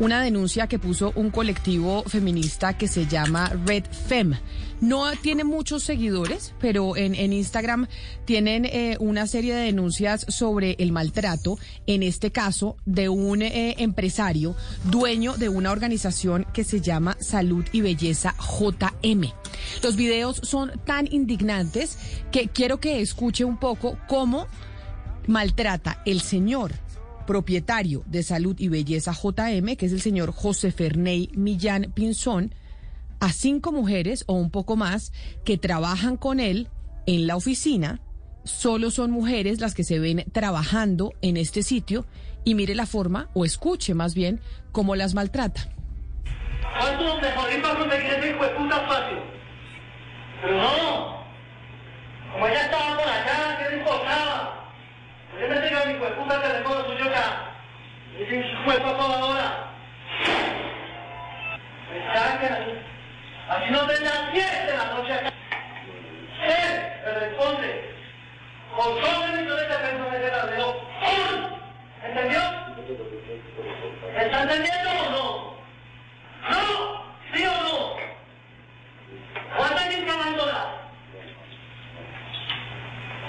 Una 0.00 0.20
denuncia 0.20 0.66
que 0.66 0.80
puso 0.80 1.12
un 1.14 1.30
colectivo 1.30 2.02
feminista 2.02 2.76
que 2.76 2.88
se 2.88 3.06
llama 3.06 3.52
Red 3.66 3.84
Fem. 3.84 4.34
No 4.80 5.12
tiene 5.22 5.44
muchos 5.44 5.84
seguidores, 5.84 6.54
pero 6.58 6.96
en, 6.96 7.14
Instagram 7.32 7.86
tienen 8.24 8.64
eh, 8.64 8.96
una 8.98 9.28
serie 9.28 9.54
de 9.54 9.66
denuncias 9.66 10.26
sobre 10.28 10.74
el 10.80 10.90
maltrato, 10.90 11.56
en 11.86 12.02
este 12.02 12.32
caso 12.32 12.78
de 12.84 13.08
un 13.08 13.42
eh, 13.42 13.76
empresario 13.78 14.56
dueño 14.90 15.36
de 15.36 15.48
una 15.48 15.70
organización 15.70 16.44
que 16.52 16.64
se 16.64 16.80
llama 16.80 17.16
Salud 17.20 17.64
y 17.70 17.80
Belleza 17.80 18.34
JM. 18.40 19.32
Los 19.84 19.94
videos 19.94 20.40
son 20.42 20.72
tan 20.84 21.06
indignantes 21.12 21.96
que 22.32 22.48
quiero 22.48 22.80
que 22.80 23.00
escuche 23.00 23.44
un 23.44 23.58
poco 23.58 23.98
cómo 24.08 24.48
maltrata 25.28 26.02
el 26.06 26.22
señor 26.22 26.72
propietario 27.28 28.04
de 28.06 28.22
Salud 28.22 28.56
y 28.58 28.68
Belleza 28.68 29.12
JM, 29.12 29.76
que 29.76 29.84
es 29.84 29.92
el 29.92 30.00
señor 30.00 30.32
José 30.32 30.72
Ferney 30.72 31.28
Millán 31.34 31.92
Pinzón, 31.94 32.54
a 33.20 33.32
cinco 33.32 33.70
mujeres 33.70 34.24
o 34.28 34.32
un 34.32 34.50
poco 34.50 34.76
más 34.76 35.12
que 35.44 35.58
trabajan 35.58 36.16
con 36.16 36.40
él 36.40 36.68
en 37.04 37.26
la 37.26 37.36
oficina. 37.36 38.00
Solo 38.44 38.90
son 38.90 39.10
mujeres 39.10 39.60
las 39.60 39.74
que 39.74 39.84
se 39.84 39.98
ven 39.98 40.24
trabajando 40.32 41.12
en 41.20 41.36
este 41.36 41.62
sitio 41.62 42.06
y 42.44 42.54
mire 42.54 42.74
la 42.74 42.86
forma, 42.86 43.28
o 43.34 43.44
escuche 43.44 43.92
más 43.92 44.14
bien, 44.14 44.40
cómo 44.72 44.96
las 44.96 45.12
maltrata. 45.12 45.68
Pero 50.40 50.56
no, 50.56 51.24
como 52.32 52.46
ella 52.46 52.64
estaba 52.64 52.96
por 52.96 53.06
acá, 53.06 53.58
¿qué 53.58 53.74
le 53.74 53.78
importaba? 53.80 54.58
Yo 55.40 55.46
me 55.46 55.54
tenga 55.60 55.84
mi 55.84 55.92
hijo 55.92 56.04
de 56.04 56.10
puta 56.12 56.42
teléfono 56.42 56.84
suyo 56.84 57.04
acá. 57.10 57.54
Y 58.12 58.24
dice, 58.24 58.38
hijo 58.40 58.72
de 58.72 58.80
toda 58.80 59.24
hora. 59.24 59.72
Me 61.92 62.12
saquen 62.12 62.52
así. 62.52 62.72
Así 63.48 63.70
no 63.70 63.86
tendrán 63.86 64.32
10 64.32 64.66
de 64.66 64.76
la 64.76 64.84
noche 64.94 65.12
acá. 65.12 65.32
Él 66.42 66.92
me 67.04 67.12
responde. 67.20 67.94
Con 68.76 69.00
solo 69.00 69.26
millones 69.28 69.68
de 69.68 69.78
pesos 69.78 70.06
en 70.08 70.14
ese 70.14 70.30
tablero. 70.30 70.80
¿Entendió? 72.04 72.40
¿Está 74.18 74.42
entendiendo 74.42 74.90
o 74.90 75.10
no? 75.10 75.56
¿No? 76.50 77.04
¿Sí 77.32 77.46
o 77.46 77.62
no? 77.62 77.96
¿Cuántas 79.56 79.86
hay 79.86 80.00
incamándola? 80.02 80.90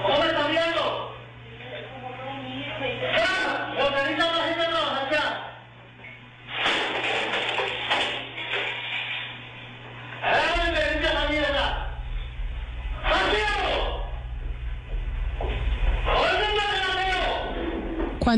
¿Cómo 0.01 0.19
me 0.19 0.25
está 0.25 0.47
viendo? 0.47 1.09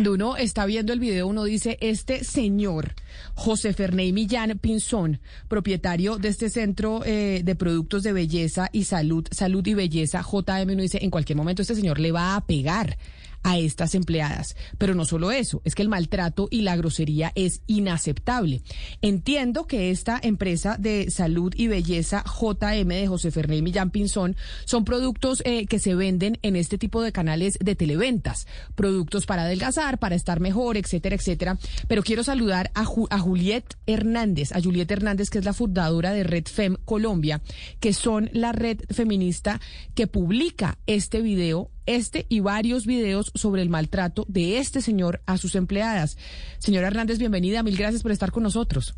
Cuando 0.01 0.13
uno 0.13 0.35
está 0.35 0.65
viendo 0.65 0.93
el 0.93 0.99
video, 0.99 1.27
uno 1.27 1.43
dice, 1.43 1.77
este 1.79 2.23
señor, 2.23 2.95
José 3.35 3.71
Ferney 3.71 4.11
Millán 4.11 4.57
Pinzón, 4.57 5.19
propietario 5.47 6.17
de 6.17 6.29
este 6.29 6.49
centro 6.49 7.05
eh, 7.05 7.43
de 7.45 7.55
productos 7.55 8.01
de 8.01 8.11
belleza 8.11 8.67
y 8.71 8.85
salud, 8.85 9.27
salud 9.29 9.63
y 9.67 9.75
belleza, 9.75 10.23
JM, 10.23 10.71
uno 10.71 10.81
dice, 10.81 10.97
en 11.03 11.11
cualquier 11.11 11.37
momento 11.37 11.61
este 11.61 11.75
señor 11.75 11.99
le 11.99 12.11
va 12.11 12.35
a 12.35 12.47
pegar 12.47 12.97
a 13.43 13.57
estas 13.57 13.95
empleadas. 13.95 14.55
Pero 14.77 14.95
no 14.95 15.05
solo 15.05 15.31
eso, 15.31 15.61
es 15.65 15.75
que 15.75 15.81
el 15.81 15.89
maltrato 15.89 16.47
y 16.51 16.61
la 16.61 16.75
grosería 16.75 17.31
es 17.35 17.61
inaceptable. 17.67 18.61
Entiendo 19.01 19.67
que 19.67 19.91
esta 19.91 20.19
empresa 20.21 20.77
de 20.77 21.09
salud 21.11 21.53
y 21.55 21.67
belleza 21.67 22.23
JM 22.23 22.87
de 22.87 23.07
José 23.07 23.31
Fernández 23.31 23.63
Millán 23.63 23.91
Pinzón 23.91 24.35
son 24.65 24.85
productos 24.85 25.41
eh, 25.45 25.65
que 25.65 25.79
se 25.79 25.95
venden 25.95 26.37
en 26.41 26.55
este 26.55 26.77
tipo 26.77 27.01
de 27.01 27.11
canales 27.11 27.57
de 27.59 27.75
televentas, 27.75 28.47
productos 28.75 29.25
para 29.25 29.43
adelgazar, 29.43 29.99
para 29.99 30.15
estar 30.15 30.39
mejor, 30.39 30.77
etcétera, 30.77 31.15
etcétera. 31.15 31.57
Pero 31.87 32.03
quiero 32.03 32.23
saludar 32.23 32.71
a, 32.75 32.81
a 33.09 33.19
Juliet 33.19 33.75
Hernández, 33.85 34.51
a 34.51 34.61
Juliet 34.61 34.89
Hernández, 34.91 35.29
que 35.29 35.39
es 35.39 35.45
la 35.45 35.53
fundadora 35.53 36.13
de 36.13 36.23
Red 36.23 36.45
Fem 36.45 36.77
Colombia, 36.85 37.41
que 37.79 37.93
son 37.93 38.29
la 38.33 38.51
red 38.51 38.79
feminista 38.89 39.59
que 39.95 40.07
publica 40.07 40.77
este 40.87 41.21
video 41.21 41.69
este 41.85 42.25
y 42.29 42.39
varios 42.39 42.85
videos 42.85 43.31
sobre 43.35 43.61
el 43.61 43.69
maltrato 43.69 44.25
de 44.27 44.57
este 44.57 44.81
señor 44.81 45.21
a 45.25 45.37
sus 45.37 45.55
empleadas. 45.55 46.17
Señora 46.59 46.87
Hernández, 46.87 47.19
bienvenida. 47.19 47.63
Mil 47.63 47.77
gracias 47.77 48.03
por 48.03 48.11
estar 48.11 48.31
con 48.31 48.43
nosotros. 48.43 48.95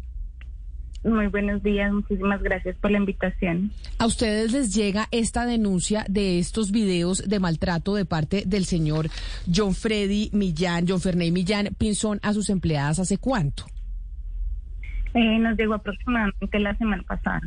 Muy 1.04 1.28
buenos 1.28 1.62
días, 1.64 1.92
muchísimas 1.92 2.42
gracias 2.42 2.78
por 2.78 2.90
la 2.90 2.98
invitación. 2.98 3.74
¿A 3.98 4.06
ustedes 4.06 4.54
les 4.54 4.74
llega 4.74 5.10
esta 5.12 5.46
denuncia 5.46 6.06
de 6.08 6.40
estos 6.40 6.72
videos 6.72 7.28
de 7.28 7.40
maltrato 7.40 7.94
de 7.96 8.06
parte 8.06 8.44
del 8.46 8.64
señor 8.64 9.10
John 9.54 9.76
Freddy 9.76 10.30
Millán, 10.32 10.86
John 10.88 11.02
Ferney 11.02 11.32
Millán 11.32 11.76
Pinzón 11.78 12.20
a 12.24 12.34
sus 12.34 12.50
empleadas 12.50 13.00
hace 13.00 13.18
cuánto? 13.18 13.66
Eh, 15.14 15.40
nos 15.40 15.58
llegó 15.58 15.76
aproximadamente 15.76 16.60
la 16.60 16.76
semana 16.78 17.04
pasada. 17.04 17.42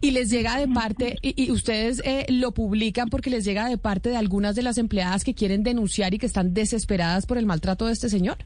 Y 0.00 0.12
les 0.12 0.30
llega 0.30 0.56
de 0.56 0.68
parte, 0.68 1.16
y, 1.20 1.50
ustedes 1.50 2.00
eh, 2.04 2.26
lo 2.28 2.52
publican 2.52 3.08
porque 3.08 3.30
les 3.30 3.44
llega 3.44 3.68
de 3.68 3.76
parte 3.78 4.08
de 4.08 4.16
algunas 4.16 4.54
de 4.54 4.62
las 4.62 4.78
empleadas 4.78 5.24
que 5.24 5.34
quieren 5.34 5.64
denunciar 5.64 6.14
y 6.14 6.18
que 6.18 6.26
están 6.26 6.54
desesperadas 6.54 7.26
por 7.26 7.38
el 7.38 7.46
maltrato 7.46 7.86
de 7.86 7.92
este 7.92 8.08
señor. 8.08 8.36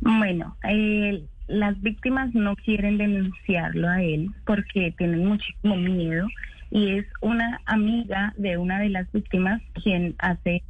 Bueno, 0.00 0.56
eh, 0.68 1.24
las 1.48 1.80
víctimas 1.82 2.34
no 2.34 2.56
quieren 2.56 2.98
denunciarlo 2.98 3.88
a 3.88 4.02
él 4.02 4.30
porque 4.46 4.94
tienen 4.96 5.26
muchísimo 5.26 5.76
miedo 5.76 6.26
y 6.70 6.98
es 6.98 7.06
una 7.20 7.60
amiga 7.66 8.34
de 8.36 8.56
una 8.56 8.80
de 8.80 8.88
las 8.88 9.10
víctimas 9.12 9.60
quien 9.82 10.14
hace 10.18 10.62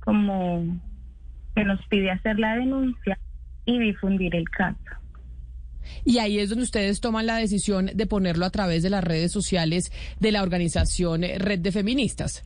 como 0.00 0.80
que 1.54 1.64
nos 1.64 1.84
pide 1.86 2.10
hacer 2.10 2.38
la 2.38 2.56
denuncia 2.56 3.18
y 3.64 3.78
difundir 3.78 4.34
el 4.36 4.48
caso. 4.48 4.78
Y 6.04 6.18
ahí 6.18 6.38
es 6.38 6.48
donde 6.48 6.64
ustedes 6.64 7.00
toman 7.00 7.26
la 7.26 7.36
decisión 7.36 7.90
de 7.94 8.06
ponerlo 8.06 8.46
a 8.46 8.50
través 8.50 8.82
de 8.82 8.90
las 8.90 9.04
redes 9.04 9.32
sociales 9.32 9.92
de 10.18 10.32
la 10.32 10.42
organización 10.42 11.22
Red 11.22 11.60
de 11.60 11.72
Feministas. 11.72 12.44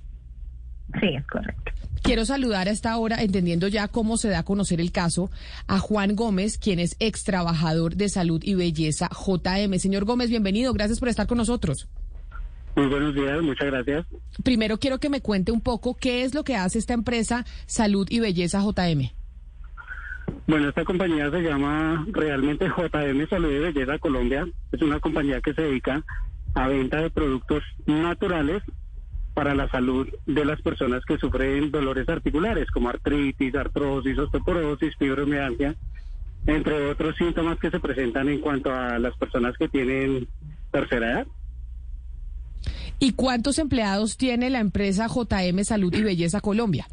Sí, 1.00 1.08
es 1.16 1.26
correcto. 1.26 1.72
Quiero 2.02 2.26
saludar 2.26 2.68
a 2.68 2.70
esta 2.70 2.96
hora, 2.98 3.22
entendiendo 3.22 3.66
ya 3.66 3.88
cómo 3.88 4.18
se 4.18 4.28
da 4.28 4.40
a 4.40 4.44
conocer 4.44 4.78
el 4.78 4.92
caso, 4.92 5.30
a 5.66 5.78
Juan 5.78 6.14
Gómez, 6.14 6.58
quien 6.58 6.78
es 6.78 6.96
ex 6.98 7.24
trabajador 7.24 7.96
de 7.96 8.10
salud 8.10 8.42
y 8.44 8.54
belleza 8.54 9.08
JM. 9.08 9.78
Señor 9.78 10.04
Gómez, 10.04 10.28
bienvenido. 10.28 10.74
Gracias 10.74 11.00
por 11.00 11.08
estar 11.08 11.26
con 11.26 11.38
nosotros. 11.38 11.88
Muy 12.76 12.88
buenos 12.88 13.14
días, 13.14 13.40
muchas 13.40 13.68
gracias. 13.68 14.04
Primero 14.42 14.78
quiero 14.78 14.98
que 14.98 15.08
me 15.08 15.22
cuente 15.22 15.50
un 15.50 15.60
poco 15.62 15.94
qué 15.94 16.24
es 16.24 16.34
lo 16.34 16.44
que 16.44 16.56
hace 16.56 16.78
esta 16.78 16.92
empresa 16.92 17.46
Salud 17.66 18.06
y 18.10 18.20
Belleza 18.20 18.60
JM. 18.60 19.10
Bueno, 20.46 20.68
esta 20.68 20.84
compañía 20.84 21.30
se 21.30 21.40
llama 21.40 22.06
realmente 22.12 22.68
JM 22.68 23.28
Salud 23.28 23.50
y 23.50 23.58
Belleza 23.58 23.98
Colombia. 23.98 24.46
Es 24.72 24.82
una 24.82 25.00
compañía 25.00 25.40
que 25.40 25.54
se 25.54 25.62
dedica 25.62 26.04
a 26.54 26.68
venta 26.68 27.00
de 27.00 27.10
productos 27.10 27.62
naturales 27.86 28.62
para 29.32 29.54
la 29.54 29.68
salud 29.68 30.08
de 30.26 30.44
las 30.44 30.60
personas 30.60 31.04
que 31.04 31.18
sufren 31.18 31.70
dolores 31.70 32.08
articulares 32.08 32.70
como 32.70 32.88
artritis, 32.88 33.54
artrosis, 33.54 34.18
osteoporosis, 34.18 34.94
fibromialgia, 34.96 35.74
entre 36.46 36.90
otros 36.90 37.16
síntomas 37.16 37.58
que 37.58 37.70
se 37.70 37.80
presentan 37.80 38.28
en 38.28 38.40
cuanto 38.40 38.72
a 38.72 38.98
las 38.98 39.16
personas 39.16 39.56
que 39.58 39.68
tienen 39.68 40.28
tercera 40.70 41.10
edad. 41.10 41.26
¿Y 42.98 43.12
cuántos 43.12 43.58
empleados 43.58 44.16
tiene 44.16 44.50
la 44.50 44.60
empresa 44.60 45.08
JM 45.08 45.64
Salud 45.64 45.92
y 45.94 46.02
Belleza 46.02 46.40
Colombia? 46.40 46.86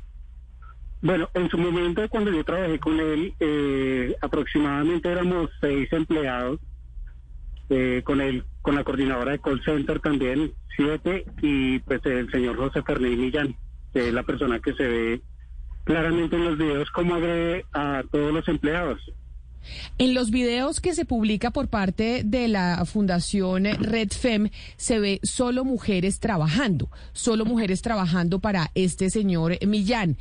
Bueno, 1.01 1.29
en 1.33 1.49
su 1.49 1.57
momento 1.57 2.07
cuando 2.09 2.31
yo 2.31 2.43
trabajé 2.43 2.79
con 2.79 2.99
él, 2.99 3.33
eh, 3.39 4.15
aproximadamente 4.21 5.09
éramos 5.09 5.49
seis 5.59 5.91
empleados, 5.91 6.59
eh, 7.69 8.01
con 8.03 8.21
él, 8.21 8.43
con 8.61 8.75
la 8.75 8.83
coordinadora 8.83 9.31
de 9.31 9.39
call 9.39 9.63
center 9.63 9.99
también, 9.99 10.51
siete, 10.75 11.25
y 11.41 11.79
pues 11.79 12.05
el 12.05 12.29
señor 12.29 12.57
José 12.57 12.83
Fernández 12.83 13.17
Millán, 13.17 13.55
que 13.93 14.09
es 14.09 14.13
la 14.13 14.23
persona 14.23 14.59
que 14.59 14.73
se 14.73 14.87
ve 14.87 15.21
claramente 15.85 16.35
en 16.35 16.45
los 16.45 16.57
videos 16.57 16.91
cómo 16.91 17.15
agrede 17.15 17.65
a 17.73 18.03
todos 18.11 18.31
los 18.31 18.47
empleados. 18.47 19.01
En 19.97 20.13
los 20.13 20.31
videos 20.31 20.81
que 20.81 20.93
se 20.93 21.05
publica 21.05 21.51
por 21.51 21.67
parte 21.67 22.23
de 22.23 22.47
la 22.47 22.83
Fundación 22.85 23.65
Red 23.65 24.09
Fem 24.09 24.49
se 24.77 24.99
ve 24.99 25.19
solo 25.23 25.63
mujeres 25.63 26.19
trabajando, 26.19 26.89
solo 27.13 27.45
mujeres 27.45 27.81
trabajando 27.81 28.39
para 28.39 28.71
este 28.75 29.09
señor 29.09 29.57
Millán. 29.65 30.17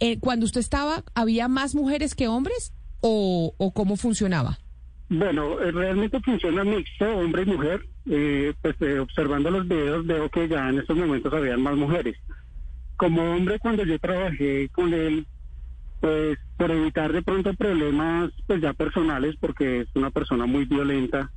Eh, 0.00 0.18
cuando 0.20 0.46
usted 0.46 0.60
estaba, 0.60 1.04
¿había 1.14 1.48
más 1.48 1.74
mujeres 1.74 2.14
que 2.14 2.28
hombres 2.28 2.72
o, 3.00 3.54
cómo 3.74 3.96
funcionaba? 3.96 4.58
Bueno, 5.08 5.60
eh, 5.60 5.70
realmente 5.70 6.18
funciona 6.20 6.64
mixto, 6.64 7.04
hombre 7.16 7.42
y 7.42 7.46
mujer. 7.46 7.86
Eh, 8.10 8.52
pues 8.60 8.76
observando 9.00 9.50
los 9.50 9.66
videos 9.66 10.06
veo 10.06 10.28
que 10.28 10.48
ya 10.48 10.68
en 10.68 10.78
estos 10.78 10.96
momentos 10.96 11.32
habían 11.32 11.62
más 11.62 11.76
mujeres. 11.76 12.16
Como 12.96 13.22
hombre, 13.34 13.58
cuando 13.58 13.84
yo 13.84 13.98
trabajé 13.98 14.68
con 14.70 14.92
él, 14.92 15.26
pues 16.04 16.36
por 16.58 16.70
evitar 16.70 17.14
de 17.14 17.22
pronto 17.22 17.54
problemas 17.54 18.30
pues 18.46 18.60
ya 18.60 18.74
personales 18.74 19.36
porque 19.40 19.80
es 19.80 19.88
una 19.94 20.10
persona 20.10 20.44
muy 20.44 20.66
violenta 20.66 21.30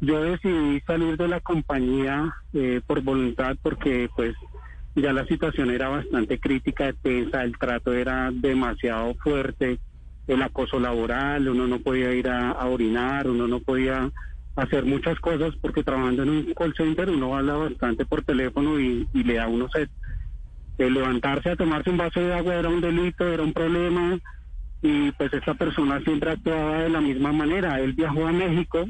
yo 0.00 0.22
decidí 0.22 0.80
salir 0.86 1.18
de 1.18 1.28
la 1.28 1.40
compañía 1.40 2.34
eh, 2.54 2.80
por 2.86 3.02
voluntad 3.02 3.56
porque 3.60 4.08
pues 4.16 4.34
ya 4.94 5.12
la 5.12 5.26
situación 5.26 5.70
era 5.70 5.90
bastante 5.90 6.38
crítica, 6.38 6.94
tensa, 7.02 7.44
el 7.44 7.58
trato 7.58 7.92
era 7.92 8.30
demasiado 8.32 9.14
fuerte, 9.16 9.78
el 10.26 10.42
acoso 10.42 10.80
laboral, 10.80 11.46
uno 11.46 11.66
no 11.66 11.80
podía 11.80 12.14
ir 12.14 12.30
a, 12.30 12.52
orinar, 12.66 13.28
uno 13.28 13.46
no 13.46 13.60
podía 13.60 14.10
hacer 14.56 14.86
muchas 14.86 15.20
cosas 15.20 15.54
porque 15.60 15.84
trabajando 15.84 16.22
en 16.22 16.30
un 16.30 16.54
call 16.54 16.74
center 16.74 17.10
uno 17.10 17.36
habla 17.36 17.54
bastante 17.54 18.06
por 18.06 18.22
teléfono 18.22 18.80
y, 18.80 19.06
le 19.12 19.34
da 19.34 19.46
uno 19.46 19.68
sed. 19.68 19.90
El 20.80 20.94
levantarse 20.94 21.50
a 21.50 21.56
tomarse 21.56 21.90
un 21.90 21.98
vaso 21.98 22.20
de 22.20 22.32
agua 22.32 22.54
era 22.54 22.70
un 22.70 22.80
delito, 22.80 23.30
era 23.30 23.42
un 23.42 23.52
problema 23.52 24.18
y 24.80 25.12
pues 25.12 25.30
esa 25.34 25.52
persona 25.52 26.00
siempre 26.00 26.30
actuaba 26.30 26.78
de 26.78 26.88
la 26.88 27.02
misma 27.02 27.32
manera. 27.32 27.78
Él 27.80 27.92
viajó 27.92 28.26
a 28.26 28.32
México 28.32 28.86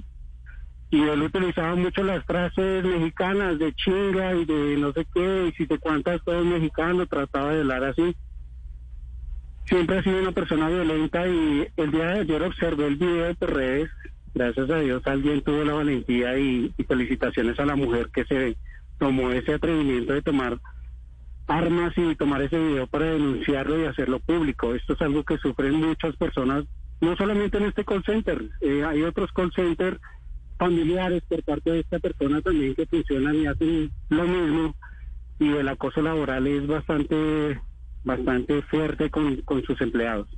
y 0.90 1.02
él 1.02 1.20
utilizaba 1.20 1.74
mucho 1.74 2.04
las 2.04 2.24
frases 2.24 2.84
mexicanas 2.84 3.58
de 3.58 3.72
chinga 3.72 4.36
y 4.36 4.44
de 4.44 4.76
no 4.76 4.92
sé 4.92 5.04
qué, 5.12 5.48
y 5.48 5.52
si 5.56 5.66
te 5.66 5.78
cuentas 5.78 6.20
todo 6.24 6.44
mexicano, 6.44 7.06
trataba 7.06 7.54
de 7.54 7.60
hablar 7.62 7.82
así. 7.82 8.14
Siempre 9.64 9.98
ha 9.98 10.02
sido 10.04 10.20
una 10.20 10.30
persona 10.30 10.68
violenta 10.68 11.26
y 11.26 11.66
el 11.76 11.90
día 11.90 12.06
de 12.06 12.20
ayer 12.20 12.42
observé 12.42 12.86
el 12.86 12.96
video 12.96 13.34
de 13.34 13.46
redes. 13.48 13.90
Gracias 14.32 14.70
a 14.70 14.78
Dios 14.78 15.02
alguien 15.06 15.42
tuvo 15.42 15.64
la 15.64 15.74
valentía 15.74 16.38
y 16.38 16.72
felicitaciones 16.86 17.58
a 17.58 17.66
la 17.66 17.74
mujer 17.74 18.10
que 18.14 18.24
se 18.26 18.56
tomó 19.00 19.32
ese 19.32 19.54
atrevimiento 19.54 20.12
de 20.12 20.22
tomar 20.22 20.60
armas 21.50 21.92
y 21.96 22.14
tomar 22.14 22.40
ese 22.42 22.58
video 22.58 22.86
para 22.86 23.06
denunciarlo 23.06 23.80
y 23.80 23.84
hacerlo 23.84 24.20
público. 24.20 24.74
Esto 24.74 24.94
es 24.94 25.02
algo 25.02 25.24
que 25.24 25.36
sufren 25.38 25.74
muchas 25.74 26.16
personas, 26.16 26.64
no 27.00 27.16
solamente 27.16 27.58
en 27.58 27.64
este 27.64 27.84
call 27.84 28.04
center, 28.04 28.48
eh, 28.60 28.84
hay 28.84 29.02
otros 29.02 29.32
call 29.32 29.52
centers 29.52 29.98
familiares 30.58 31.22
por 31.28 31.42
parte 31.42 31.70
de 31.72 31.80
esta 31.80 31.98
persona 31.98 32.40
también 32.40 32.74
que 32.74 32.86
funcionan 32.86 33.34
y 33.34 33.46
hacen 33.46 33.90
lo 34.10 34.24
mismo 34.24 34.74
y 35.38 35.48
el 35.48 35.68
acoso 35.68 36.02
laboral 36.02 36.46
es 36.46 36.66
bastante 36.66 37.58
bastante 38.04 38.62
fuerte 38.62 39.10
con, 39.10 39.36
con 39.42 39.62
sus 39.62 39.80
empleados. 39.80 40.28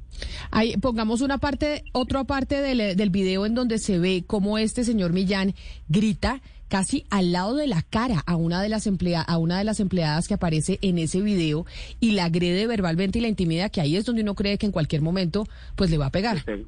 Ahí, 0.51 0.77
pongamos 0.77 1.21
una 1.21 1.39
parte, 1.39 1.85
otra 1.93 2.25
parte 2.25 2.61
del, 2.61 2.97
del 2.97 3.11
video 3.11 3.47
en 3.47 3.55
donde 3.55 3.79
se 3.79 3.99
ve 3.99 4.25
cómo 4.27 4.59
este 4.59 4.85
señor 4.85 5.13
Millán 5.13 5.55
grita 5.89 6.41
casi 6.69 7.05
al 7.11 7.33
lado 7.33 7.55
de 7.55 7.67
la 7.67 7.83
cara 7.83 8.23
a 8.27 8.37
una 8.37 8.63
de 8.63 8.71
las 8.71 8.87
emplea 8.87 9.21
a 9.21 9.37
una 9.37 9.59
de 9.59 9.65
las 9.65 9.79
empleadas 9.79 10.27
que 10.27 10.35
aparece 10.35 10.79
en 10.81 10.99
ese 10.99 11.21
video 11.21 11.67
y 12.01 12.13
la 12.13 12.25
agrede 12.25 12.67
verbalmente 12.67 13.19
y 13.19 13.23
la 13.23 13.29
intimida, 13.29 13.69
que 13.69 13.83
ahí 13.83 13.95
es 13.95 14.07
donde 14.07 14.23
uno 14.23 14.35
cree 14.35 14.57
que 14.57 14.67
en 14.67 14.73
cualquier 14.73 15.03
momento 15.03 15.47
pues 15.77 15.91
le 15.91 15.99
va 15.99 16.07
a 16.07 16.11
pegar. 16.11 16.39
Estoy 16.39 16.67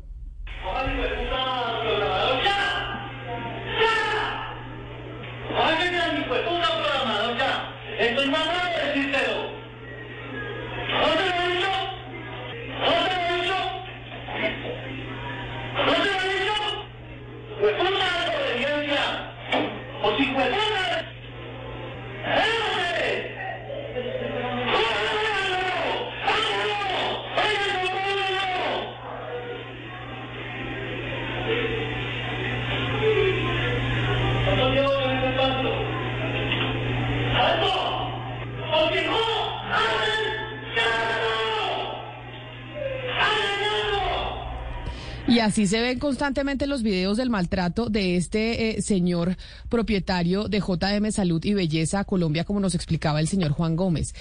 Y 45.26 45.38
así 45.38 45.66
se 45.66 45.80
ven 45.80 45.98
constantemente 45.98 46.66
los 46.66 46.82
videos 46.82 47.16
del 47.16 47.30
maltrato 47.30 47.88
de 47.88 48.16
este 48.16 48.78
eh, 48.78 48.82
señor 48.82 49.36
propietario 49.70 50.48
de 50.48 50.60
JM 50.60 51.10
Salud 51.12 51.42
y 51.44 51.54
Belleza 51.54 52.04
Colombia, 52.04 52.44
como 52.44 52.60
nos 52.60 52.74
explicaba 52.74 53.20
el 53.20 53.28
señor 53.28 53.52
Juan 53.52 53.74
Gómez. 53.74 54.14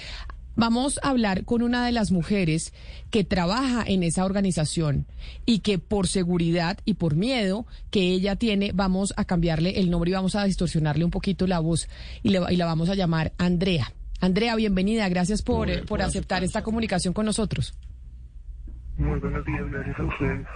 Vamos 0.56 1.00
a 1.02 1.10
hablar 1.10 1.44
con 1.44 1.62
una 1.62 1.84
de 1.84 1.92
las 1.92 2.10
mujeres 2.10 2.72
que 3.10 3.22
trabaja 3.22 3.84
en 3.86 4.02
esa 4.02 4.24
organización 4.24 5.06
y 5.44 5.58
que 5.58 5.78
por 5.78 6.06
seguridad 6.06 6.78
y 6.84 6.94
por 6.94 7.16
miedo 7.16 7.66
que 7.90 8.12
ella 8.12 8.36
tiene, 8.36 8.70
vamos 8.72 9.12
a 9.16 9.24
cambiarle 9.24 9.80
el 9.80 9.90
nombre 9.90 10.10
y 10.10 10.14
vamos 10.14 10.36
a 10.36 10.44
distorsionarle 10.44 11.04
un 11.04 11.10
poquito 11.10 11.46
la 11.46 11.58
voz 11.58 11.88
y, 12.22 12.30
le, 12.30 12.40
y 12.50 12.56
la 12.56 12.66
vamos 12.66 12.88
a 12.88 12.94
llamar 12.94 13.32
Andrea. 13.36 13.92
Andrea, 14.20 14.54
bienvenida. 14.54 15.08
Gracias 15.10 15.42
por, 15.42 15.68
eh, 15.68 15.82
por 15.82 16.00
aceptar 16.00 16.44
esta 16.44 16.62
comunicación 16.62 17.12
con 17.12 17.26
nosotros. 17.26 17.74
Muy 18.96 19.18
buenos 19.18 19.44
días, 19.44 19.70
gracias 19.70 19.98
a 19.98 20.04
ustedes. 20.04 20.46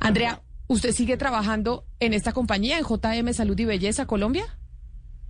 Andrea, 0.00 0.42
¿usted 0.66 0.92
sigue 0.92 1.16
trabajando 1.16 1.84
en 2.00 2.14
esta 2.14 2.32
compañía, 2.32 2.78
en 2.78 2.84
JM 2.84 3.32
Salud 3.32 3.58
y 3.58 3.64
Belleza 3.64 4.06
Colombia? 4.06 4.44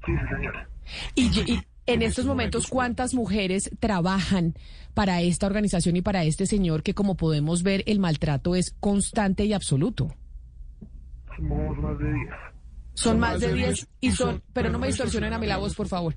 Sí, 0.06 0.12
sí, 0.12 0.34
señora. 0.34 0.68
Y, 1.14 1.60
en 1.86 2.02
estos 2.02 2.24
momentos, 2.26 2.68
¿cuántas 2.68 3.12
mujeres 3.12 3.70
trabajan 3.80 4.54
para 4.94 5.20
esta 5.20 5.46
organización 5.46 5.96
y 5.96 6.02
para 6.02 6.22
este 6.22 6.46
señor 6.46 6.84
que, 6.84 6.94
como 6.94 7.16
podemos 7.16 7.64
ver, 7.64 7.82
el 7.86 7.98
maltrato 7.98 8.54
es 8.54 8.76
constante 8.78 9.44
y 9.44 9.52
absoluto? 9.52 10.14
Somos 11.36 11.78
más 11.78 11.98
de 11.98 12.12
10. 12.12 12.28
Son 12.94 13.18
más 13.18 13.40
de 13.40 13.54
10 13.54 13.88
y 14.00 14.10
son, 14.12 14.42
pero 14.52 14.70
no 14.70 14.78
me 14.78 14.86
distorsionen 14.86 15.32
a 15.32 15.38
mí 15.38 15.46
la 15.46 15.56
voz, 15.56 15.74
por 15.74 15.88
favor. 15.88 16.14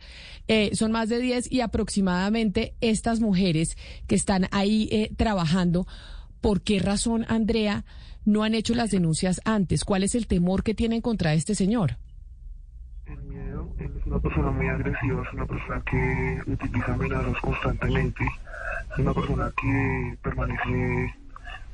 Eh, 0.47 0.75
son 0.75 0.91
más 0.91 1.09
de 1.09 1.19
10 1.19 1.51
y 1.51 1.61
aproximadamente 1.61 2.75
estas 2.81 3.21
mujeres 3.21 3.75
que 4.07 4.15
están 4.15 4.47
ahí 4.51 4.89
eh, 4.91 5.09
trabajando, 5.15 5.87
¿por 6.45 6.61
qué 6.61 6.77
razón, 6.77 7.25
Andrea, 7.27 7.85
no 8.23 8.43
han 8.43 8.53
hecho 8.53 8.75
las 8.75 8.91
denuncias 8.91 9.41
antes? 9.45 9.83
¿Cuál 9.83 10.03
es 10.03 10.13
el 10.13 10.27
temor 10.27 10.61
que 10.61 10.75
tienen 10.75 11.01
contra 11.01 11.33
este 11.33 11.55
señor? 11.55 11.97
El 13.07 13.19
miedo, 13.23 13.67
es 13.79 14.05
una 14.05 14.19
persona 14.19 14.51
muy 14.51 14.67
agresiva, 14.67 15.23
es 15.23 15.33
una 15.33 15.47
persona 15.47 15.81
que 15.89 16.39
utiliza 16.45 16.93
amenazas 16.93 17.35
constantemente, 17.41 18.23
es 18.91 18.99
una 18.99 19.13
persona 19.15 19.51
que 19.59 20.17
permanece 20.21 21.15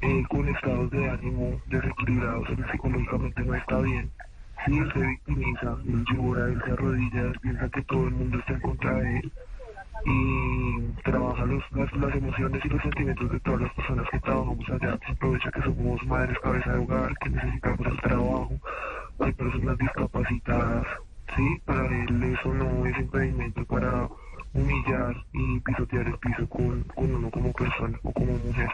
eh, 0.04 0.24
con 0.30 0.48
estados 0.48 0.90
de 0.92 1.10
ánimo 1.10 1.62
desequilibrados, 1.68 2.48
él 2.52 2.66
psicológicamente 2.72 3.42
no 3.44 3.56
está 3.56 3.78
bien. 3.82 4.10
Sí, 4.66 4.78
él 4.78 4.90
se 4.94 5.06
victimiza, 5.06 5.76
él 5.86 6.06
llora, 6.14 6.46
él 6.46 6.62
se 6.64 6.72
arrodilla, 6.72 7.22
él 7.24 7.40
piensa 7.42 7.68
que 7.68 7.82
todo 7.82 8.08
el 8.08 8.14
mundo 8.14 8.40
está 8.40 8.54
en 8.54 8.62
contra 8.62 8.94
de 8.94 9.20
él 9.20 9.32
y 10.06 10.80
trabaja 11.04 11.46
los, 11.46 11.64
las, 11.72 11.92
las 11.94 12.16
emociones 12.16 12.66
y 12.66 12.70
los 12.70 12.82
sentimientos 12.82 13.32
de 13.32 13.40
todas 13.42 13.62
las 13.62 13.74
personas 13.74 14.10
que 14.10 14.20
trabajamos 14.20 14.70
allá. 14.70 15.00
Se 15.06 15.12
aprovecha 15.12 15.52
que 15.52 15.62
somos 15.62 16.04
madres 16.06 16.40
cabeza 16.40 16.74
de 16.74 16.80
hogar, 16.80 17.18
que 17.20 17.30
necesitamos 17.30 17.88
el 17.88 18.02
trabajo, 18.02 18.52
hay 19.20 19.32
personas 19.34 19.78
discapacitadas. 19.78 20.88
Sí, 21.36 21.62
para 21.66 21.86
él 21.88 22.24
eso 22.24 22.54
no 22.54 22.86
es 22.86 22.98
impedimento 22.98 23.64
para 23.66 24.10
humillar 24.54 25.16
y 25.34 25.60
pisotear 25.62 26.08
el 26.08 26.18
piso 26.18 26.48
con, 26.50 26.84
con 26.96 27.16
uno 27.16 27.30
como 27.32 27.54
persona 27.54 27.98
o 28.04 28.12
como 28.12 28.34
mujer. 28.34 28.70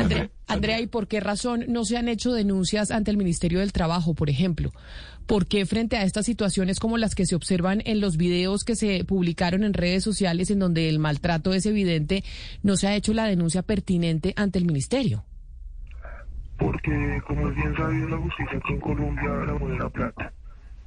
Andrea, 0.00 0.30
Andrea, 0.46 0.80
¿y 0.80 0.86
por 0.86 1.06
qué 1.06 1.20
razón 1.20 1.64
no 1.68 1.84
se 1.84 1.96
han 1.96 2.08
hecho 2.08 2.32
denuncias 2.32 2.90
ante 2.90 3.10
el 3.10 3.16
Ministerio 3.16 3.60
del 3.60 3.72
Trabajo, 3.72 4.14
por 4.14 4.30
ejemplo? 4.30 4.72
¿Por 5.26 5.46
qué 5.46 5.64
frente 5.66 5.96
a 5.96 6.02
estas 6.02 6.26
situaciones 6.26 6.80
como 6.80 6.98
las 6.98 7.14
que 7.14 7.26
se 7.26 7.36
observan 7.36 7.82
en 7.84 8.00
los 8.00 8.16
videos 8.16 8.64
que 8.64 8.74
se 8.74 9.04
publicaron 9.04 9.62
en 9.62 9.74
redes 9.74 10.02
sociales 10.02 10.50
en 10.50 10.58
donde 10.58 10.88
el 10.88 10.98
maltrato 10.98 11.54
es 11.54 11.66
evidente, 11.66 12.24
no 12.62 12.76
se 12.76 12.88
ha 12.88 12.96
hecho 12.96 13.12
la 13.14 13.26
denuncia 13.26 13.62
pertinente 13.62 14.32
ante 14.36 14.58
el 14.58 14.64
Ministerio? 14.64 15.24
Porque, 16.58 17.22
como 17.26 17.48
es 17.48 17.54
bien 17.54 17.76
sabido, 17.76 18.08
la 18.08 18.16
justicia 18.16 18.58
aquí 18.58 18.72
en 18.72 18.80
Colombia 18.80 19.30
la 19.46 19.54
moneda 19.54 19.88
plata. 19.88 20.32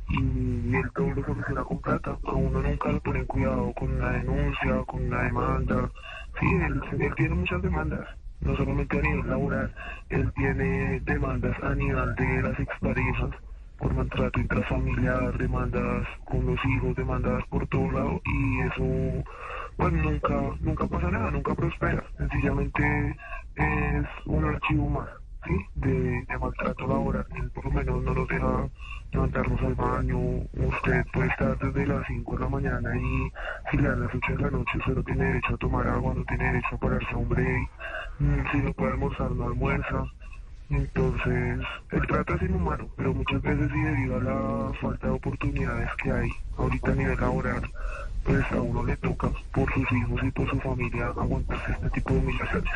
Y 0.09 0.75
él 0.75 0.91
todo 0.93 1.09
lo 1.11 1.25
soluciona 1.25 1.63
con 1.63 1.79
plata. 1.79 2.17
A 2.23 2.31
uno 2.33 2.61
nunca 2.61 2.91
le 2.91 2.99
ponen 2.99 3.25
cuidado 3.25 3.73
con 3.73 3.93
una 3.93 4.11
denuncia, 4.11 4.83
con 4.85 5.03
una 5.03 5.23
demanda. 5.23 5.89
Sí, 6.39 6.45
él, 6.67 7.01
él 7.01 7.15
tiene 7.15 7.35
muchas 7.35 7.61
demandas 7.61 8.07
no 8.43 8.55
solamente 8.57 8.99
a 8.99 9.01
nivel 9.01 9.29
laboral, 9.29 9.73
él 10.09 10.31
tiene 10.35 10.99
demandas 11.01 11.55
a 11.63 11.75
nivel 11.75 12.15
de 12.15 12.41
las 12.41 12.59
exparejas 12.59 13.29
por 13.77 13.93
maltrato 13.93 14.39
intrafamiliar, 14.39 15.37
demandas 15.37 16.07
con 16.25 16.45
los 16.45 16.59
hijos, 16.65 16.95
demandas 16.95 17.43
por 17.47 17.67
todo 17.67 17.91
lado 17.91 18.21
y 18.25 18.59
eso, 18.61 19.23
bueno, 19.77 20.03
nunca, 20.03 20.35
nunca 20.61 20.87
pasa 20.87 21.11
nada, 21.11 21.31
nunca 21.31 21.53
prospera, 21.55 22.03
sencillamente 22.17 23.15
es 23.55 24.05
un 24.25 24.45
archivo 24.45 24.89
más. 24.89 25.09
¿sí? 25.45 25.65
De, 25.75 26.25
de 26.27 26.37
maltrato 26.39 26.87
laboral. 26.87 27.25
Él 27.35 27.49
por 27.51 27.65
lo 27.65 27.71
menos 27.71 28.03
no 28.03 28.13
nos 28.13 28.27
deja 28.27 28.69
levantarnos 29.11 29.61
al 29.61 29.75
baño. 29.75 30.17
Usted 30.53 31.05
puede 31.13 31.27
estar 31.29 31.57
desde 31.59 31.87
las 31.87 32.05
5 32.07 32.35
de 32.35 32.43
la 32.43 32.49
mañana 32.49 32.97
y 32.97 33.31
si 33.69 33.77
le 33.77 33.89
dan 33.89 34.01
las 34.01 34.13
8 34.13 34.35
de 34.35 34.43
la 34.43 34.51
noche, 34.51 34.77
usted 34.77 34.95
no 34.95 35.03
tiene 35.03 35.25
derecho 35.25 35.53
a 35.53 35.57
tomar 35.57 35.87
agua, 35.87 36.13
no 36.15 36.23
tiene 36.25 36.45
derecho 36.45 36.75
a 36.75 36.77
pararse 36.77 37.13
a 37.13 37.17
un 37.17 37.29
break. 37.29 37.69
Si 38.19 38.57
no 38.57 38.73
puede 38.73 38.93
almorzar, 38.93 39.31
no 39.31 39.45
almuerza. 39.45 40.05
Entonces, 40.69 41.59
el 41.91 42.07
trato 42.07 42.35
es 42.35 42.41
inhumano, 42.43 42.87
pero 42.95 43.13
muchas 43.13 43.41
veces 43.41 43.69
y 43.75 43.81
debido 43.81 44.17
a 44.17 44.23
la 44.23 44.73
falta 44.79 45.07
de 45.07 45.13
oportunidades 45.13 45.89
que 46.01 46.11
hay 46.11 46.29
ahorita 46.57 46.91
a 46.91 46.95
nivel 46.95 47.19
laboral, 47.19 47.69
pues 48.23 48.43
a 48.51 48.61
uno 48.61 48.83
le 48.83 48.95
toca 48.97 49.29
por 49.51 49.71
sus 49.73 49.91
hijos 49.91 50.21
y 50.23 50.31
por 50.31 50.49
su 50.49 50.59
familia 50.59 51.07
aguantarse 51.07 51.73
este 51.73 51.89
tipo 51.89 52.13
de 52.13 52.19
humillaciones. 52.19 52.73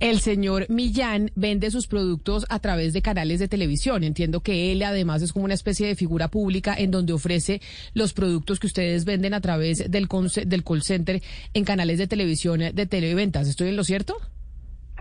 El 0.00 0.20
señor 0.20 0.66
Millán 0.70 1.30
vende 1.34 1.70
sus 1.70 1.86
productos 1.86 2.46
a 2.48 2.58
través 2.58 2.94
de 2.94 3.02
canales 3.02 3.38
de 3.38 3.48
televisión. 3.48 4.02
Entiendo 4.02 4.40
que 4.40 4.72
él 4.72 4.82
además 4.82 5.20
es 5.20 5.32
como 5.32 5.44
una 5.44 5.52
especie 5.54 5.86
de 5.86 5.94
figura 5.94 6.28
pública 6.28 6.74
en 6.76 6.90
donde 6.90 7.12
ofrece 7.12 7.60
los 7.92 8.14
productos 8.14 8.58
que 8.58 8.66
ustedes 8.66 9.04
venden 9.04 9.34
a 9.34 9.42
través 9.42 9.90
del, 9.90 10.08
del 10.46 10.64
call 10.64 10.82
center 10.82 11.22
en 11.52 11.64
canales 11.64 11.98
de 11.98 12.06
televisión 12.06 12.60
de 12.60 12.86
televentas. 12.86 13.46
¿Estoy 13.46 13.68
en 13.68 13.76
lo 13.76 13.84
cierto? 13.84 14.16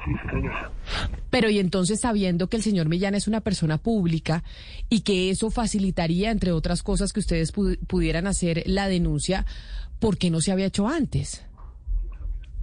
Sí, 0.05 0.11
señora. 0.31 0.71
Pero 1.29 1.49
y 1.49 1.59
entonces 1.59 1.99
sabiendo 2.01 2.47
que 2.47 2.57
el 2.57 2.63
señor 2.63 2.87
Millán 2.89 3.15
es 3.15 3.27
una 3.27 3.41
persona 3.41 3.77
pública 3.77 4.43
y 4.89 5.01
que 5.01 5.29
eso 5.29 5.49
facilitaría, 5.49 6.29
entre 6.31 6.51
otras 6.51 6.83
cosas, 6.83 7.13
que 7.13 7.19
ustedes 7.21 7.53
pu- 7.53 7.77
pudieran 7.87 8.27
hacer 8.27 8.63
la 8.65 8.87
denuncia, 8.87 9.45
¿por 9.99 10.17
qué 10.17 10.29
no 10.29 10.41
se 10.41 10.51
había 10.51 10.65
hecho 10.67 10.87
antes? 10.87 11.43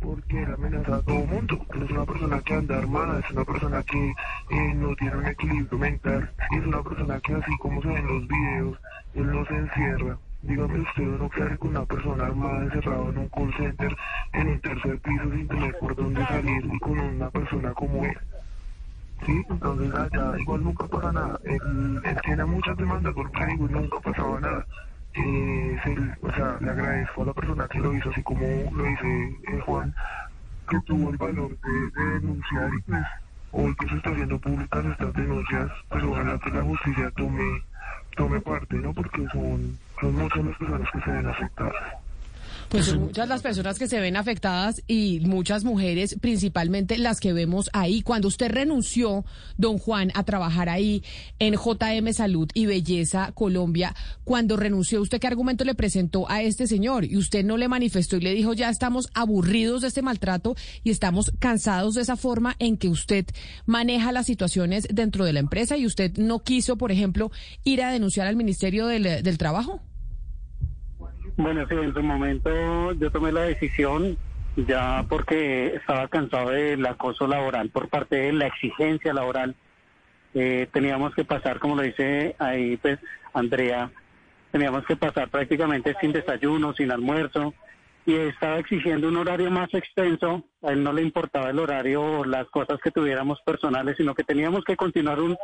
Porque 0.06 0.42
él 0.42 0.52
amenaza 0.52 0.96
a 0.96 1.02
todo 1.02 1.18
el 1.18 1.28
mundo. 1.28 1.66
Él 1.74 1.82
es 1.82 1.90
una 1.90 2.06
persona 2.06 2.40
que 2.40 2.54
anda 2.54 2.78
armada, 2.78 3.18
es 3.18 3.30
una 3.30 3.44
persona 3.44 3.82
que 3.82 4.10
eh, 4.50 4.74
no 4.74 4.94
tiene 4.94 5.16
un 5.16 5.26
equilibrio 5.26 5.78
mental, 5.78 6.30
es 6.52 6.66
una 6.66 6.82
persona 6.82 7.20
que 7.20 7.34
así 7.34 7.58
como 7.58 7.82
se 7.82 7.88
ven 7.88 7.96
en 7.98 8.06
los 8.06 8.28
videos, 8.28 8.78
él 9.14 9.32
no 9.32 9.44
se 9.46 9.56
encierra. 9.56 10.18
Dígame 10.42 10.80
usted, 10.80 11.02
no 11.02 11.28
quedar 11.28 11.58
con 11.58 11.70
una 11.70 11.84
persona 11.86 12.26
armada 12.26 12.62
encerrado 12.62 13.10
en 13.10 13.18
un 13.18 13.28
call 13.30 13.54
center, 13.56 13.96
en 14.32 14.48
un 14.48 14.60
tercer 14.60 14.98
piso 15.00 15.24
sin 15.32 15.48
tener 15.48 15.78
por 15.78 15.96
dónde 15.96 16.24
salir 16.26 16.64
y 16.72 16.78
con 16.78 17.00
una 17.00 17.30
persona 17.30 17.72
como 17.72 18.04
él. 18.04 18.18
Sí, 19.24 19.42
entonces 19.48 19.92
allá 19.92 20.38
igual 20.38 20.62
nunca 20.62 20.86
pasa 20.86 21.10
nada. 21.10 21.40
Él, 21.44 22.00
él 22.04 22.16
tiene 22.22 22.44
muchas 22.44 22.76
demandas 22.76 23.12
por 23.14 23.26
y 23.26 23.56
nunca 23.56 23.98
pasaba 24.00 24.38
nada. 24.40 24.66
Eh, 25.16 25.78
se- 25.84 26.26
o 26.26 26.32
sea, 26.34 26.58
le 26.60 26.70
agradezco 26.70 27.22
a 27.22 27.26
la 27.26 27.34
persona 27.34 27.68
que 27.68 27.78
lo 27.80 27.94
hizo, 27.94 28.10
así 28.10 28.22
como 28.24 28.40
lo 28.72 28.84
dice 28.84 29.38
eh, 29.48 29.60
Juan, 29.66 29.94
que 30.68 30.80
tuvo 30.86 31.10
el 31.10 31.16
valor 31.18 31.50
de, 31.60 31.90
de 32.02 32.10
denunciar 32.20 32.70
y 32.74 32.82
pues 32.82 33.06
hoy 33.52 33.74
que 33.76 33.88
se 33.88 33.96
está 33.96 34.10
haciendo 34.10 34.40
públicas 34.40 34.86
estas 34.86 35.14
denuncias, 35.14 35.72
pues 35.88 36.04
ojalá 36.04 36.38
que 36.40 36.50
la 36.50 36.62
justicia 36.62 37.12
tome, 37.16 37.62
tome 38.16 38.40
parte, 38.42 38.76
¿no? 38.76 38.94
Porque 38.94 39.26
son, 39.32 39.80
son 40.00 40.14
muchas 40.14 40.44
las 40.44 40.58
personas 40.58 40.90
que 40.92 41.00
se 41.02 41.10
ven 41.12 41.26
afectadas. 41.28 42.05
Pues 42.68 42.86
son 42.86 43.00
muchas 43.00 43.28
las 43.28 43.42
personas 43.42 43.78
que 43.78 43.86
se 43.86 44.00
ven 44.00 44.16
afectadas 44.16 44.82
y 44.88 45.20
muchas 45.20 45.62
mujeres, 45.62 46.16
principalmente 46.20 46.98
las 46.98 47.20
que 47.20 47.32
vemos 47.32 47.70
ahí. 47.72 48.02
Cuando 48.02 48.26
usted 48.26 48.50
renunció, 48.50 49.24
don 49.56 49.78
Juan, 49.78 50.10
a 50.14 50.24
trabajar 50.24 50.68
ahí 50.68 51.04
en 51.38 51.54
JM 51.54 52.12
Salud 52.12 52.48
y 52.54 52.66
Belleza 52.66 53.30
Colombia, 53.32 53.94
cuando 54.24 54.56
renunció, 54.56 55.00
¿usted 55.00 55.20
qué 55.20 55.28
argumento 55.28 55.64
le 55.64 55.76
presentó 55.76 56.28
a 56.28 56.42
este 56.42 56.66
señor? 56.66 57.04
Y 57.04 57.16
usted 57.16 57.44
no 57.44 57.56
le 57.56 57.68
manifestó 57.68 58.16
y 58.16 58.20
le 58.20 58.34
dijo, 58.34 58.52
ya 58.52 58.68
estamos 58.68 59.10
aburridos 59.14 59.82
de 59.82 59.88
este 59.88 60.02
maltrato 60.02 60.56
y 60.82 60.90
estamos 60.90 61.30
cansados 61.38 61.94
de 61.94 62.02
esa 62.02 62.16
forma 62.16 62.56
en 62.58 62.78
que 62.78 62.88
usted 62.88 63.26
maneja 63.64 64.10
las 64.10 64.26
situaciones 64.26 64.88
dentro 64.90 65.24
de 65.24 65.32
la 65.32 65.40
empresa 65.40 65.76
y 65.76 65.86
usted 65.86 66.16
no 66.18 66.40
quiso, 66.40 66.76
por 66.76 66.90
ejemplo, 66.90 67.30
ir 67.62 67.82
a 67.82 67.92
denunciar 67.92 68.26
al 68.26 68.34
Ministerio 68.34 68.88
del, 68.88 69.22
del 69.22 69.38
Trabajo. 69.38 69.80
Bueno, 71.36 71.66
sí, 71.68 71.74
en 71.74 71.92
su 71.92 72.02
momento 72.02 72.92
yo 72.92 73.10
tomé 73.10 73.30
la 73.30 73.42
decisión 73.42 74.16
ya 74.56 75.04
porque 75.08 75.74
estaba 75.74 76.08
cansado 76.08 76.50
del 76.50 76.84
acoso 76.86 77.26
laboral 77.26 77.68
por 77.68 77.88
parte 77.88 78.16
de 78.16 78.32
la 78.32 78.46
exigencia 78.46 79.12
laboral. 79.12 79.54
Eh, 80.34 80.68
teníamos 80.72 81.14
que 81.14 81.24
pasar, 81.24 81.58
como 81.58 81.76
lo 81.76 81.82
dice 81.82 82.36
ahí 82.38 82.76
pues 82.78 82.98
Andrea, 83.34 83.90
teníamos 84.50 84.84
que 84.86 84.96
pasar 84.96 85.28
prácticamente 85.28 85.94
sin 86.00 86.12
desayuno, 86.12 86.72
sin 86.72 86.90
almuerzo 86.90 87.52
y 88.06 88.14
estaba 88.14 88.58
exigiendo 88.58 89.08
un 89.08 89.16
horario 89.18 89.50
más 89.50 89.72
extenso. 89.74 90.44
A 90.62 90.72
él 90.72 90.82
no 90.82 90.92
le 90.92 91.02
importaba 91.02 91.50
el 91.50 91.58
horario 91.58 92.02
o 92.02 92.24
las 92.24 92.48
cosas 92.48 92.78
que 92.82 92.90
tuviéramos 92.92 93.40
personales, 93.42 93.96
sino 93.98 94.14
que 94.14 94.24
teníamos 94.24 94.64
que 94.64 94.76
continuar 94.76 95.20
un, 95.20 95.36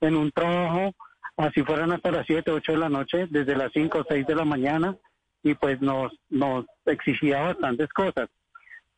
en 0.00 0.14
un 0.14 0.30
trabajo, 0.30 0.94
así 1.36 1.62
fueran 1.62 1.92
hasta 1.92 2.12
las 2.12 2.26
7, 2.26 2.50
8 2.50 2.72
de 2.72 2.78
la 2.78 2.88
noche, 2.88 3.26
desde 3.30 3.56
las 3.56 3.72
5 3.72 3.98
o 3.98 4.04
6 4.08 4.26
de 4.26 4.34
la 4.36 4.44
mañana, 4.44 4.96
y 5.44 5.54
pues 5.54 5.80
nos, 5.80 6.12
nos 6.30 6.64
exigía 6.86 7.42
bastantes 7.42 7.92
cosas. 7.92 8.28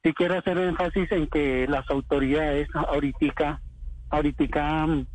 Sí 0.02 0.14
quiero 0.14 0.38
hacer 0.38 0.56
énfasis 0.56 1.10
en 1.12 1.26
que 1.26 1.66
las 1.68 1.90
autoridades 1.90 2.68
ahorita, 2.74 3.60
ahorita 4.08 4.86
mm, 4.86 5.06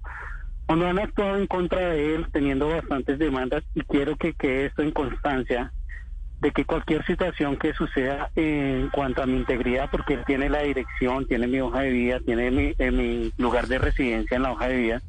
no 0.76 0.86
han 0.86 1.00
actuado 1.00 1.38
en 1.38 1.48
contra 1.48 1.80
de 1.90 2.16
él 2.16 2.28
teniendo 2.32 2.68
bastantes 2.68 3.18
demandas 3.18 3.64
y 3.74 3.82
quiero 3.82 4.18
que 4.18 4.34
quede 4.34 4.66
esto 4.66 4.84
en 4.84 4.92
constancia 4.92 5.72
de 6.42 6.52
que 6.52 6.66
cualquier 6.66 7.06
situación 7.06 7.56
que 7.56 7.74
suceda 7.74 8.32
en 8.36 8.90
cuanto 8.90 9.22
a 9.22 9.28
mi 9.28 9.38
integridad, 9.38 9.90
porque 9.92 10.16
él 10.16 10.24
tiene 10.26 10.50
la 10.50 10.64
dirección, 10.64 11.28
tiene 11.28 11.48
mi 11.48 11.62
hoja 11.62 11.82
de 11.82 11.92
vida, 11.92 12.20
tiene 12.26 12.50
mi, 12.50 12.74
eh, 12.78 12.92
mi 12.92 13.32
lugar 13.38 13.68
de 13.68 13.78
residencia 13.78 14.36
en 14.36 14.44
la 14.44 14.52
hoja 14.52 14.68
de 14.68 14.78
vida, 14.78 15.02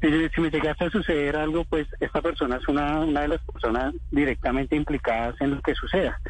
si, 0.00 0.40
me 0.40 0.50
llegase 0.50 0.84
a 0.84 0.90
suceder 0.90 1.36
algo, 1.36 1.64
pues 1.64 1.86
esta 2.00 2.22
persona 2.22 2.56
es 2.56 2.68
una, 2.68 3.00
una 3.00 3.22
de 3.22 3.28
las 3.28 3.40
personas 3.42 3.94
directamente 4.10 4.76
implicadas 4.76 5.34
en 5.40 5.50
lo 5.50 5.60
que 5.60 5.74
suceda. 5.74 6.20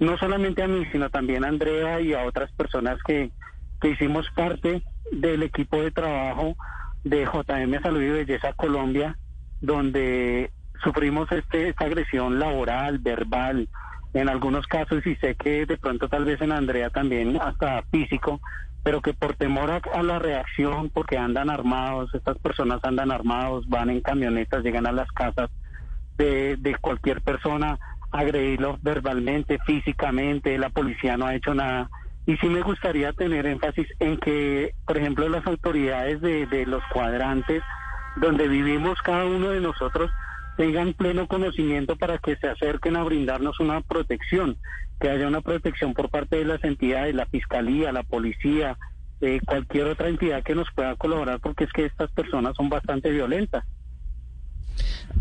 No 0.00 0.16
solamente 0.16 0.62
a 0.62 0.68
mí, 0.68 0.86
sino 0.92 1.10
también 1.10 1.44
a 1.44 1.48
Andrea 1.48 2.00
y 2.00 2.14
a 2.14 2.24
otras 2.24 2.50
personas 2.52 2.98
que, 3.06 3.30
que 3.80 3.90
hicimos 3.90 4.26
parte 4.34 4.82
del 5.12 5.42
equipo 5.42 5.82
de 5.82 5.90
trabajo 5.90 6.56
de 7.04 7.24
JM 7.24 7.82
Salud 7.82 8.02
y 8.02 8.10
Belleza 8.10 8.52
Colombia, 8.54 9.16
donde 9.60 10.50
sufrimos 10.82 11.30
este, 11.32 11.68
esta 11.70 11.84
agresión 11.86 12.38
laboral, 12.38 12.98
verbal, 12.98 13.68
en 14.14 14.28
algunos 14.28 14.66
casos, 14.66 15.06
y 15.06 15.16
sé 15.16 15.34
que 15.34 15.66
de 15.66 15.76
pronto 15.76 16.08
tal 16.08 16.24
vez 16.24 16.40
en 16.40 16.52
Andrea 16.52 16.90
también 16.90 17.38
hasta 17.40 17.82
físico, 17.90 18.40
pero 18.82 19.00
que 19.00 19.12
por 19.12 19.34
temor 19.34 19.70
a, 19.70 20.02
la 20.02 20.18
reacción, 20.18 20.90
porque 20.90 21.18
andan 21.18 21.50
armados, 21.50 22.14
estas 22.14 22.38
personas 22.38 22.80
andan 22.84 23.10
armados, 23.10 23.68
van 23.68 23.90
en 23.90 24.00
camionetas, 24.00 24.62
llegan 24.62 24.86
a 24.86 24.92
las 24.92 25.10
casas 25.12 25.50
de, 26.16 26.56
de 26.56 26.74
cualquier 26.76 27.20
persona, 27.20 27.78
agredirlos 28.10 28.82
verbalmente, 28.82 29.58
físicamente, 29.66 30.58
la 30.58 30.70
policía 30.70 31.16
no 31.16 31.26
ha 31.26 31.34
hecho 31.34 31.54
nada. 31.54 31.90
Y 32.26 32.36
sí 32.36 32.46
me 32.48 32.62
gustaría 32.62 33.12
tener 33.12 33.46
énfasis 33.46 33.86
en 34.00 34.18
que, 34.18 34.74
por 34.86 34.98
ejemplo, 34.98 35.28
las 35.28 35.46
autoridades 35.46 36.20
de, 36.20 36.46
de 36.46 36.66
los 36.66 36.82
cuadrantes 36.92 37.62
donde 38.16 38.48
vivimos 38.48 39.00
cada 39.02 39.24
uno 39.24 39.50
de 39.50 39.60
nosotros 39.60 40.10
tengan 40.58 40.92
pleno 40.92 41.28
conocimiento 41.28 41.94
para 41.94 42.18
que 42.18 42.34
se 42.34 42.48
acerquen 42.48 42.96
a 42.96 43.04
brindarnos 43.04 43.60
una 43.60 43.80
protección, 43.80 44.56
que 45.00 45.08
haya 45.08 45.28
una 45.28 45.40
protección 45.40 45.94
por 45.94 46.10
parte 46.10 46.34
de 46.34 46.44
las 46.44 46.62
entidades, 46.64 47.14
la 47.14 47.26
fiscalía, 47.26 47.92
la 47.92 48.02
policía, 48.02 48.76
eh, 49.20 49.38
cualquier 49.46 49.86
otra 49.86 50.08
entidad 50.08 50.42
que 50.42 50.56
nos 50.56 50.66
pueda 50.74 50.96
colaborar, 50.96 51.38
porque 51.38 51.62
es 51.62 51.72
que 51.72 51.84
estas 51.84 52.10
personas 52.10 52.56
son 52.56 52.68
bastante 52.68 53.08
violentas. 53.12 53.64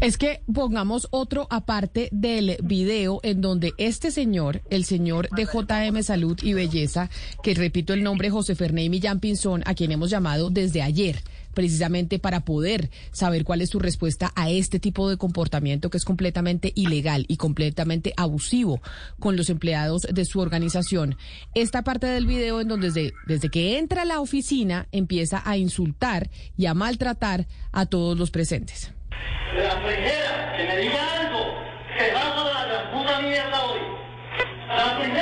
Es 0.02 0.18
que 0.18 0.42
pongamos 0.52 1.08
otro 1.12 1.46
aparte 1.52 2.10
del 2.12 2.58
video 2.64 3.20
en 3.22 3.40
donde 3.40 3.74
este 3.78 4.10
señor, 4.10 4.62
el 4.72 4.86
señor 4.86 5.30
de 5.30 5.46
JM 5.46 6.02
Salud 6.02 6.38
y 6.42 6.54
Belleza, 6.54 7.12
que 7.44 7.54
repito 7.54 7.94
el 7.94 8.02
nombre 8.02 8.32
José 8.32 8.56
Ferney 8.56 8.90
Millán 8.90 9.20
Pinzón, 9.20 9.62
a 9.68 9.76
quien 9.76 9.92
hemos 9.92 10.10
llamado 10.10 10.50
desde 10.50 10.82
ayer, 10.82 11.18
precisamente 11.58 12.20
para 12.20 12.42
poder 12.42 12.92
saber 13.12 13.44
cuál 13.44 13.62
es 13.62 13.72
su 13.72 13.80
respuesta 13.80 14.32
a 14.36 14.52
este 14.52 14.80
tipo 14.80 15.10
de 15.10 15.18
comportamiento 15.18 15.90
que 15.90 15.98
es 15.98 16.06
completamente 16.06 16.72
ilegal 16.76 17.26
y 17.28 17.38
completamente 17.38 18.14
abusivo 18.16 18.80
con 19.20 19.36
los 19.36 19.50
empleados 19.50 20.04
de 20.04 20.24
su 20.26 20.40
organización. 20.40 21.18
Esta 21.56 21.82
parte 21.82 22.06
del 22.06 22.28
video 22.28 22.62
en 22.62 22.68
donde 22.68 23.12
desde, 23.26 23.50
que 23.50 23.80
entra 23.80 24.04
a 24.04 24.06
la 24.06 24.20
oficina 24.20 24.88
empieza 24.92 25.42
a 25.44 25.58
insultar 25.58 26.30
y 26.56 26.68
a 26.68 26.76
maltratar 26.76 27.48
a 27.72 27.88
todos 27.88 28.16
los 28.20 28.30
presentes. 28.30 28.94
La 29.56 29.84
primera 29.84 30.54
que 30.58 30.64
me 30.64 30.78
diga 30.78 31.22
algo, 31.22 31.40
puta 32.94 33.20
mierda 33.22 33.66
hoy. 33.66 33.80
La 34.68 35.00
primera. 35.00 35.17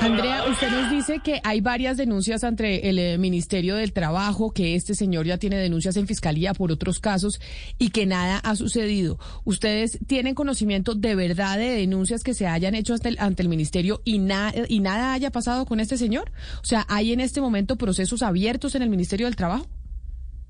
Andrea, 0.00 0.44
usted 0.50 0.70
nos 0.70 0.90
dice 0.90 1.20
que 1.20 1.40
hay 1.44 1.60
varias 1.60 1.96
denuncias 1.96 2.44
ante 2.44 2.90
el 2.90 2.98
eh, 2.98 3.16
Ministerio 3.16 3.76
del 3.76 3.92
Trabajo, 3.92 4.52
que 4.52 4.74
este 4.74 4.94
señor 4.94 5.24
ya 5.24 5.38
tiene 5.38 5.56
denuncias 5.56 5.96
en 5.96 6.06
fiscalía 6.06 6.52
por 6.52 6.70
otros 6.72 7.00
casos 7.00 7.40
y 7.78 7.88
que 7.88 8.04
nada 8.04 8.38
ha 8.38 8.54
sucedido. 8.54 9.18
¿Ustedes 9.44 9.98
tienen 10.06 10.34
conocimiento 10.34 10.94
de 10.94 11.14
verdad 11.14 11.56
de 11.56 11.70
denuncias 11.70 12.22
que 12.22 12.34
se 12.34 12.46
hayan 12.46 12.74
hecho 12.74 12.92
ante 12.94 13.08
el, 13.08 13.18
ante 13.18 13.42
el 13.42 13.48
Ministerio 13.48 14.02
y, 14.04 14.16
y 14.16 14.80
nada 14.80 15.14
haya 15.14 15.30
pasado 15.30 15.64
con 15.64 15.80
este 15.80 15.96
señor? 15.96 16.30
O 16.62 16.66
sea, 16.66 16.84
¿hay 16.88 17.12
en 17.12 17.20
este 17.20 17.40
momento 17.40 17.76
procesos 17.76 18.22
abiertos 18.22 18.74
en 18.74 18.82
el 18.82 18.90
Ministerio 18.90 19.26
del 19.26 19.36
Trabajo? 19.36 19.66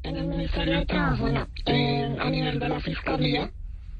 En 0.04 0.16
el 0.16 0.26
Ministerio 0.26 0.80
de 0.80 0.86
Trabajo. 0.86 1.28
Eh, 1.64 2.16
a 2.20 2.28
nivel 2.28 2.58
de 2.58 2.68
la 2.68 2.78
Fiscalía, 2.78 3.50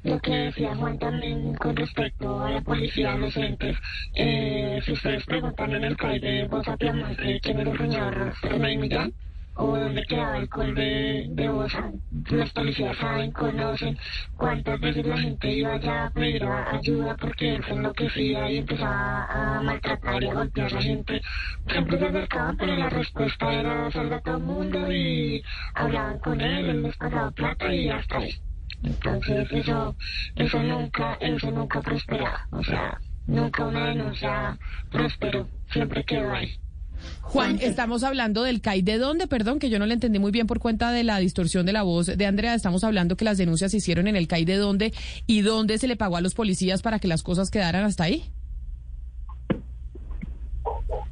lo 0.03 0.19
que 0.19 0.31
decía 0.31 0.75
Juan 0.75 0.99
también 0.99 1.55
con 1.55 1.75
respecto 1.75 2.39
a 2.43 2.51
la 2.51 2.61
policía, 2.61 3.13
a 3.13 3.17
los 3.17 3.35
entes, 3.35 3.75
eh, 4.13 4.79
si 4.85 4.91
ustedes 4.91 5.25
preguntan 5.25 5.73
en 5.73 5.83
el 5.83 5.97
CAI 5.97 6.19
de 6.19 6.47
Bosa 6.47 6.77
Piamonte 6.77 7.39
quién 7.41 7.59
era 7.59 7.71
el 7.71 7.77
señor 7.79 8.33
René 8.43 8.77
Millán, 8.77 9.13
o 9.55 9.77
dónde 9.77 10.03
quedaba 10.03 10.37
el 10.37 10.49
COI 10.49 10.73
de, 10.73 11.25
de 11.29 11.49
Bosa, 11.49 11.91
los 12.29 12.51
policías 12.51 12.97
saben, 12.97 13.31
conocen 13.31 13.97
cuántas 14.35 14.79
veces 14.79 15.05
la 15.05 15.17
gente 15.17 15.49
iba 15.49 15.73
allá 15.73 16.05
a 16.05 16.09
pedir 16.11 16.43
ayuda 16.45 17.15
porque 17.15 17.55
él 17.55 17.63
se 17.63 17.71
enloquecía 17.71 18.51
y 18.51 18.57
empezaba 18.57 19.25
a 19.25 19.61
maltratar 19.61 20.23
y 20.23 20.27
a 20.27 20.33
golpear 20.33 20.67
a 20.67 20.75
la 20.75 20.81
gente. 20.81 21.21
Siempre 21.69 21.99
se 21.99 22.05
acercaban, 22.05 22.57
pero 22.57 22.75
la 22.75 22.89
respuesta 22.89 23.53
era 23.53 23.91
salva 23.91 24.17
a 24.17 24.21
todo 24.21 24.37
el 24.37 24.43
mundo 24.43 24.91
y 24.91 25.41
hablaban 25.73 26.19
con 26.19 26.41
él, 26.41 26.69
él 26.69 26.83
les 26.83 26.97
pagaba 26.97 27.31
plata 27.31 27.73
y 27.73 27.89
hasta 27.89 28.17
ahí. 28.17 28.35
Entonces 28.83 29.51
eso, 29.51 29.95
eso 30.35 30.61
nunca, 30.61 31.17
eso 31.21 31.49
nunca 31.49 31.81
prosperaba. 31.81 32.47
O 32.51 32.63
sea, 32.63 32.99
nunca 33.25 33.65
una 33.65 33.87
denuncia 33.87 34.57
prosperó, 34.91 35.47
siempre 35.69 36.03
quedó 36.03 36.33
ahí. 36.33 36.59
Juan, 37.21 37.59
estamos 37.61 38.03
hablando 38.03 38.43
del 38.43 38.61
CAI. 38.61 38.81
¿De 38.81 38.97
dónde? 38.97 39.27
Perdón, 39.27 39.59
que 39.59 39.69
yo 39.69 39.79
no 39.79 39.85
le 39.85 39.93
entendí 39.93 40.19
muy 40.19 40.31
bien 40.31 40.47
por 40.47 40.59
cuenta 40.59 40.91
de 40.91 41.03
la 41.03 41.17
distorsión 41.17 41.65
de 41.65 41.73
la 41.73 41.83
voz 41.83 42.05
de 42.05 42.25
Andrea. 42.25 42.53
Estamos 42.53 42.83
hablando 42.83 43.17
que 43.17 43.25
las 43.25 43.37
denuncias 43.37 43.71
se 43.71 43.77
hicieron 43.77 44.07
en 44.07 44.15
el 44.15 44.27
CAI. 44.27 44.45
¿De 44.45 44.55
dónde? 44.55 44.93
¿Y 45.27 45.41
dónde 45.41 45.77
se 45.77 45.87
le 45.87 45.95
pagó 45.95 46.17
a 46.17 46.21
los 46.21 46.33
policías 46.33 46.81
para 46.81 46.99
que 46.99 47.07
las 47.07 47.23
cosas 47.23 47.49
quedaran 47.51 47.83
hasta 47.83 48.05
ahí? 48.05 48.31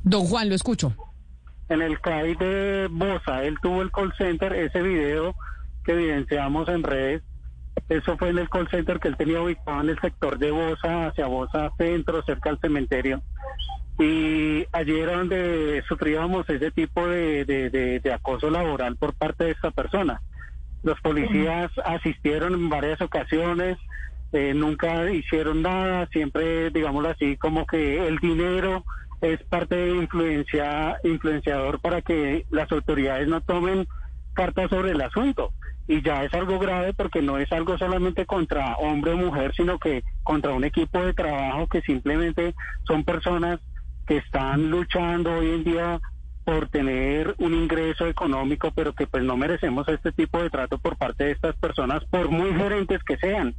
Don 0.03 0.25
Juan, 0.25 0.49
lo 0.49 0.55
escucho. 0.55 0.95
En 1.69 1.81
el 1.81 1.99
CAI 1.99 2.35
de 2.35 2.87
Bosa, 2.91 3.43
él 3.43 3.55
tuvo 3.61 3.81
el 3.81 3.91
call 3.91 4.13
center, 4.17 4.53
ese 4.53 4.81
video 4.81 5.35
que 5.85 5.93
evidenciamos 5.93 6.67
en 6.69 6.83
redes, 6.83 7.23
eso 7.89 8.17
fue 8.17 8.29
en 8.29 8.37
el 8.37 8.49
call 8.49 8.69
center 8.69 8.99
que 8.99 9.07
él 9.07 9.17
tenía 9.17 9.41
ubicado 9.41 9.81
en 9.81 9.89
el 9.89 9.99
sector 9.99 10.37
de 10.37 10.51
Bosa, 10.51 11.07
hacia 11.07 11.27
Bosa 11.27 11.71
Centro, 11.77 12.23
cerca 12.23 12.49
al 12.49 12.59
cementerio. 12.59 13.21
Y 13.99 14.65
allí 14.71 14.99
era 14.99 15.17
donde 15.17 15.83
sufríamos 15.87 16.49
ese 16.49 16.71
tipo 16.71 17.07
de, 17.07 17.45
de- 17.45 17.69
de- 17.69 17.99
de 17.99 18.13
acoso 18.13 18.49
laboral 18.49 18.95
por 18.97 19.13
parte 19.13 19.45
de 19.45 19.51
esta 19.51 19.71
persona. 19.71 20.21
Los 20.81 20.99
policías 21.01 21.71
asistieron 21.85 22.53
en 22.53 22.69
varias 22.69 22.99
ocasiones, 23.01 23.77
eh, 24.31 24.53
nunca 24.55 25.09
hicieron 25.11 25.61
nada, 25.61 26.07
siempre, 26.11 26.71
digámoslo 26.71 27.09
así, 27.09 27.37
como 27.37 27.65
que 27.65 28.07
el 28.07 28.17
dinero 28.17 28.83
es 29.21 29.41
parte 29.43 29.75
de 29.75 29.95
influencia, 29.95 30.97
influenciador 31.03 31.79
para 31.79 32.01
que 32.01 32.45
las 32.49 32.69
autoridades 32.71 33.27
no 33.27 33.39
tomen 33.41 33.87
cartas 34.33 34.69
sobre 34.69 34.91
el 34.91 35.01
asunto. 35.01 35.53
Y 35.87 36.01
ya 36.01 36.23
es 36.23 36.33
algo 36.33 36.59
grave 36.59 36.93
porque 36.93 37.21
no 37.21 37.37
es 37.37 37.51
algo 37.51 37.77
solamente 37.77 38.25
contra 38.25 38.75
hombre 38.77 39.11
o 39.11 39.17
mujer, 39.17 39.53
sino 39.55 39.77
que 39.77 40.03
contra 40.23 40.51
un 40.53 40.63
equipo 40.63 40.99
de 40.99 41.13
trabajo 41.13 41.67
que 41.67 41.81
simplemente 41.81 42.55
son 42.87 43.03
personas 43.03 43.59
que 44.05 44.17
están 44.17 44.69
luchando 44.69 45.33
hoy 45.33 45.51
en 45.51 45.63
día 45.63 46.01
por 46.43 46.67
tener 46.67 47.35
un 47.37 47.53
ingreso 47.53 48.07
económico, 48.07 48.71
pero 48.75 48.93
que 48.93 49.07
pues 49.07 49.23
no 49.23 49.37
merecemos 49.37 49.87
este 49.87 50.11
tipo 50.11 50.41
de 50.41 50.49
trato 50.49 50.77
por 50.77 50.97
parte 50.97 51.25
de 51.25 51.31
estas 51.31 51.55
personas, 51.55 52.03
por 52.05 52.29
muy 52.29 52.53
gerentes 52.53 53.01
que 53.03 53.17
sean. 53.17 53.55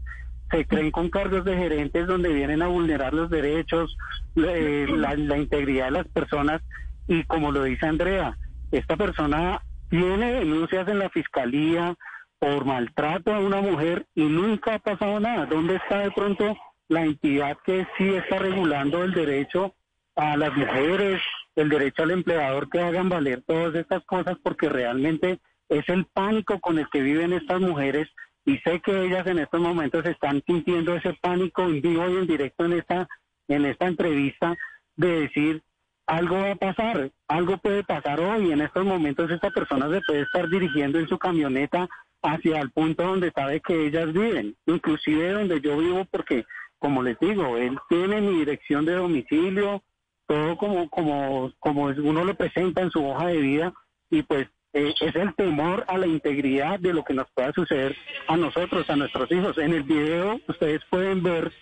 Se 0.51 0.67
creen 0.67 0.91
con 0.91 1.09
cargos 1.09 1.45
de 1.45 1.57
gerentes 1.57 2.07
donde 2.07 2.33
vienen 2.33 2.63
a 2.63 2.69
vulnerar 2.69 3.15
los 3.15 3.31
derechos, 3.31 3.97
eh, 4.37 4.87
la, 4.89 5.17
la 5.17 5.39
integridad 5.39 5.87
de 5.87 5.91
las 5.93 6.09
personas 6.09 6.61
y 7.09 7.25
como 7.25 7.53
lo 7.53 7.65
dice 7.65 7.87
Andrea, 7.87 8.37
esta 8.71 8.97
persona 8.97 9.63
tiene 9.89 10.35
denuncias 10.35 10.89
en 10.89 10.99
la 10.99 11.11
fiscalía 11.11 11.95
por 12.39 12.65
maltrato 12.65 13.35
a 13.35 13.41
una 13.41 13.61
mujer 13.61 14.07
y 14.15 14.25
nunca 14.25 14.75
ha 14.75 14.79
pasado 14.79 15.21
nada. 15.21 15.47
¿Dónde 15.47 15.77
está 15.77 16.01
de 16.01 16.11
pronto 16.11 16.57
la 16.89 17.03
entidad 17.03 17.57
que 17.65 17.87
sí 17.97 18.09
está 18.11 18.39
regulando 18.39 19.03
el 19.03 19.13
derecho 19.13 19.75
a 20.17 20.37
las 20.37 20.55
mujeres, 20.57 21.21
el 21.57 21.69
derecho 21.69 22.03
al 22.03 22.13
empleador 22.13 22.69
que 22.69 22.81
hagan 22.81 23.09
valer 23.09 23.43
todas 23.43 23.75
estas 23.75 24.05
cosas 24.05 24.37
porque 24.43 24.69
realmente 24.69 25.41
es 25.69 25.89
el 25.89 26.05
pánico 26.07 26.61
con 26.61 26.79
el 26.79 26.89
que 26.91 27.03
viven 27.03 27.33
estas 27.33 27.61
mujeres 27.61 28.09
y 28.45 28.59
sé 28.59 28.81
que 28.81 29.05
ellas 29.05 29.27
en 29.27 29.39
estos 29.39 29.61
momentos 29.61 30.05
están 30.05 30.43
sintiendo 30.47 30.95
ese 30.95 31.15
pánico 31.15 31.63
en 31.63 31.81
vivo 31.81 32.09
y 32.09 32.17
en 32.17 32.27
directo 32.27 32.65
en 32.67 32.75
esta 32.75 33.09
en 33.49 33.65
esta 33.65 33.87
entrevista 33.87 34.55
de 34.97 35.21
decir 35.21 35.63
algo 36.07 36.37
va 36.37 36.53
a 36.53 36.57
pasar, 36.57 37.11
algo 37.29 37.57
puede 37.59 37.83
pasar 37.83 38.21
hoy. 38.21 38.53
En 38.53 38.61
estos 38.61 38.85
momentos 38.85 39.31
esta 39.31 39.51
persona 39.51 39.89
se 39.89 40.01
puede 40.07 40.23
estar 40.23 40.49
dirigiendo 40.49 40.99
en 40.99 41.09
su 41.09 41.19
camioneta 41.19 41.89
hacia 42.23 42.61
el 42.61 42.71
punto 42.71 43.03
donde 43.05 43.31
sabe 43.33 43.61
que 43.61 43.87
ellas 43.87 44.13
viven, 44.13 44.57
inclusive 44.67 45.33
donde 45.33 45.61
yo 45.61 45.79
vivo, 45.79 46.07
porque 46.11 46.45
como 46.79 47.03
les 47.03 47.19
digo, 47.19 47.57
él 47.57 47.79
tiene 47.89 48.21
mi 48.21 48.39
dirección 48.41 48.85
de 48.85 48.95
domicilio, 48.95 49.83
todo 50.27 50.57
como 50.57 50.89
como 50.89 51.53
como 51.59 51.85
uno 51.85 52.25
lo 52.25 52.35
presenta 52.35 52.83
en 52.83 52.91
su 52.91 53.05
hoja 53.05 53.29
de 53.29 53.39
vida 53.39 53.73
y 54.11 54.23
pues 54.23 54.49
eh, 54.73 54.95
es 55.01 55.15
el 55.15 55.35
temor 55.35 55.85
a 55.87 55.99
la 55.99 56.07
integridad 56.07 56.81
de 56.81 56.93
lo 56.93 57.05
que 57.05 57.15
nos 57.15 57.31
pueda 57.33 57.53
suceder 57.53 57.97
a 58.27 58.37
nosotros, 58.37 58.89
a 58.91 58.97
nuestros 58.97 59.31
hijos. 59.31 59.57
En 59.59 59.73
el 59.73 59.85
video 59.85 60.41
ustedes 60.49 60.83
pueden 60.91 61.23
ver 61.23 61.53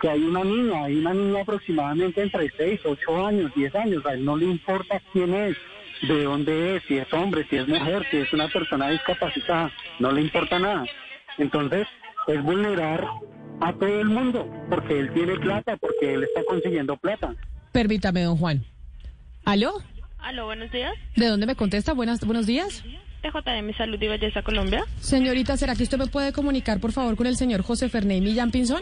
que 0.00 0.08
hay 0.08 0.22
una 0.22 0.44
niña, 0.44 0.84
hay 0.84 0.96
una 0.96 1.14
niña 1.14 1.42
aproximadamente 1.42 2.22
entre 2.22 2.50
6, 2.50 2.80
8 2.84 3.26
años, 3.26 3.52
10 3.54 3.74
años, 3.74 4.06
a 4.06 4.14
él 4.14 4.24
no 4.24 4.36
le 4.36 4.46
importa 4.46 5.00
quién 5.12 5.34
es, 5.34 5.56
de 6.02 6.24
dónde 6.24 6.76
es, 6.76 6.82
si 6.84 6.98
es 6.98 7.12
hombre, 7.12 7.46
si 7.48 7.56
es 7.56 7.68
mujer, 7.68 8.06
si 8.10 8.18
es 8.18 8.32
una 8.32 8.48
persona 8.48 8.90
discapacitada, 8.90 9.70
no 9.98 10.12
le 10.12 10.22
importa 10.22 10.58
nada. 10.58 10.86
Entonces, 11.38 11.86
es 12.26 12.42
vulnerar 12.42 13.06
a 13.60 13.72
todo 13.72 14.00
el 14.00 14.08
mundo, 14.08 14.50
porque 14.68 14.98
él 14.98 15.12
tiene 15.12 15.38
plata, 15.38 15.76
porque 15.76 16.14
él 16.14 16.24
está 16.24 16.42
consiguiendo 16.44 16.96
plata. 16.96 17.34
Permítame, 17.76 18.22
don 18.22 18.38
Juan. 18.38 18.64
¿Aló? 19.44 19.74
Aló, 20.18 20.46
buenos 20.46 20.72
días. 20.72 20.94
¿De 21.14 21.26
dónde 21.26 21.44
me 21.44 21.56
contesta? 21.56 21.92
Buenas, 21.92 22.20
buenos 22.24 22.46
días. 22.46 22.82
TJM 23.20 23.76
Salud 23.76 24.00
y 24.00 24.08
Belleza 24.08 24.40
Colombia. 24.40 24.82
Señorita, 25.00 25.58
¿será 25.58 25.76
que 25.76 25.82
usted 25.82 25.98
me 25.98 26.06
puede 26.06 26.32
comunicar, 26.32 26.80
por 26.80 26.92
favor, 26.92 27.16
con 27.16 27.26
el 27.26 27.36
señor 27.36 27.60
José 27.60 27.90
Fernández 27.90 28.22
Millán 28.22 28.50
Pinzón? 28.50 28.80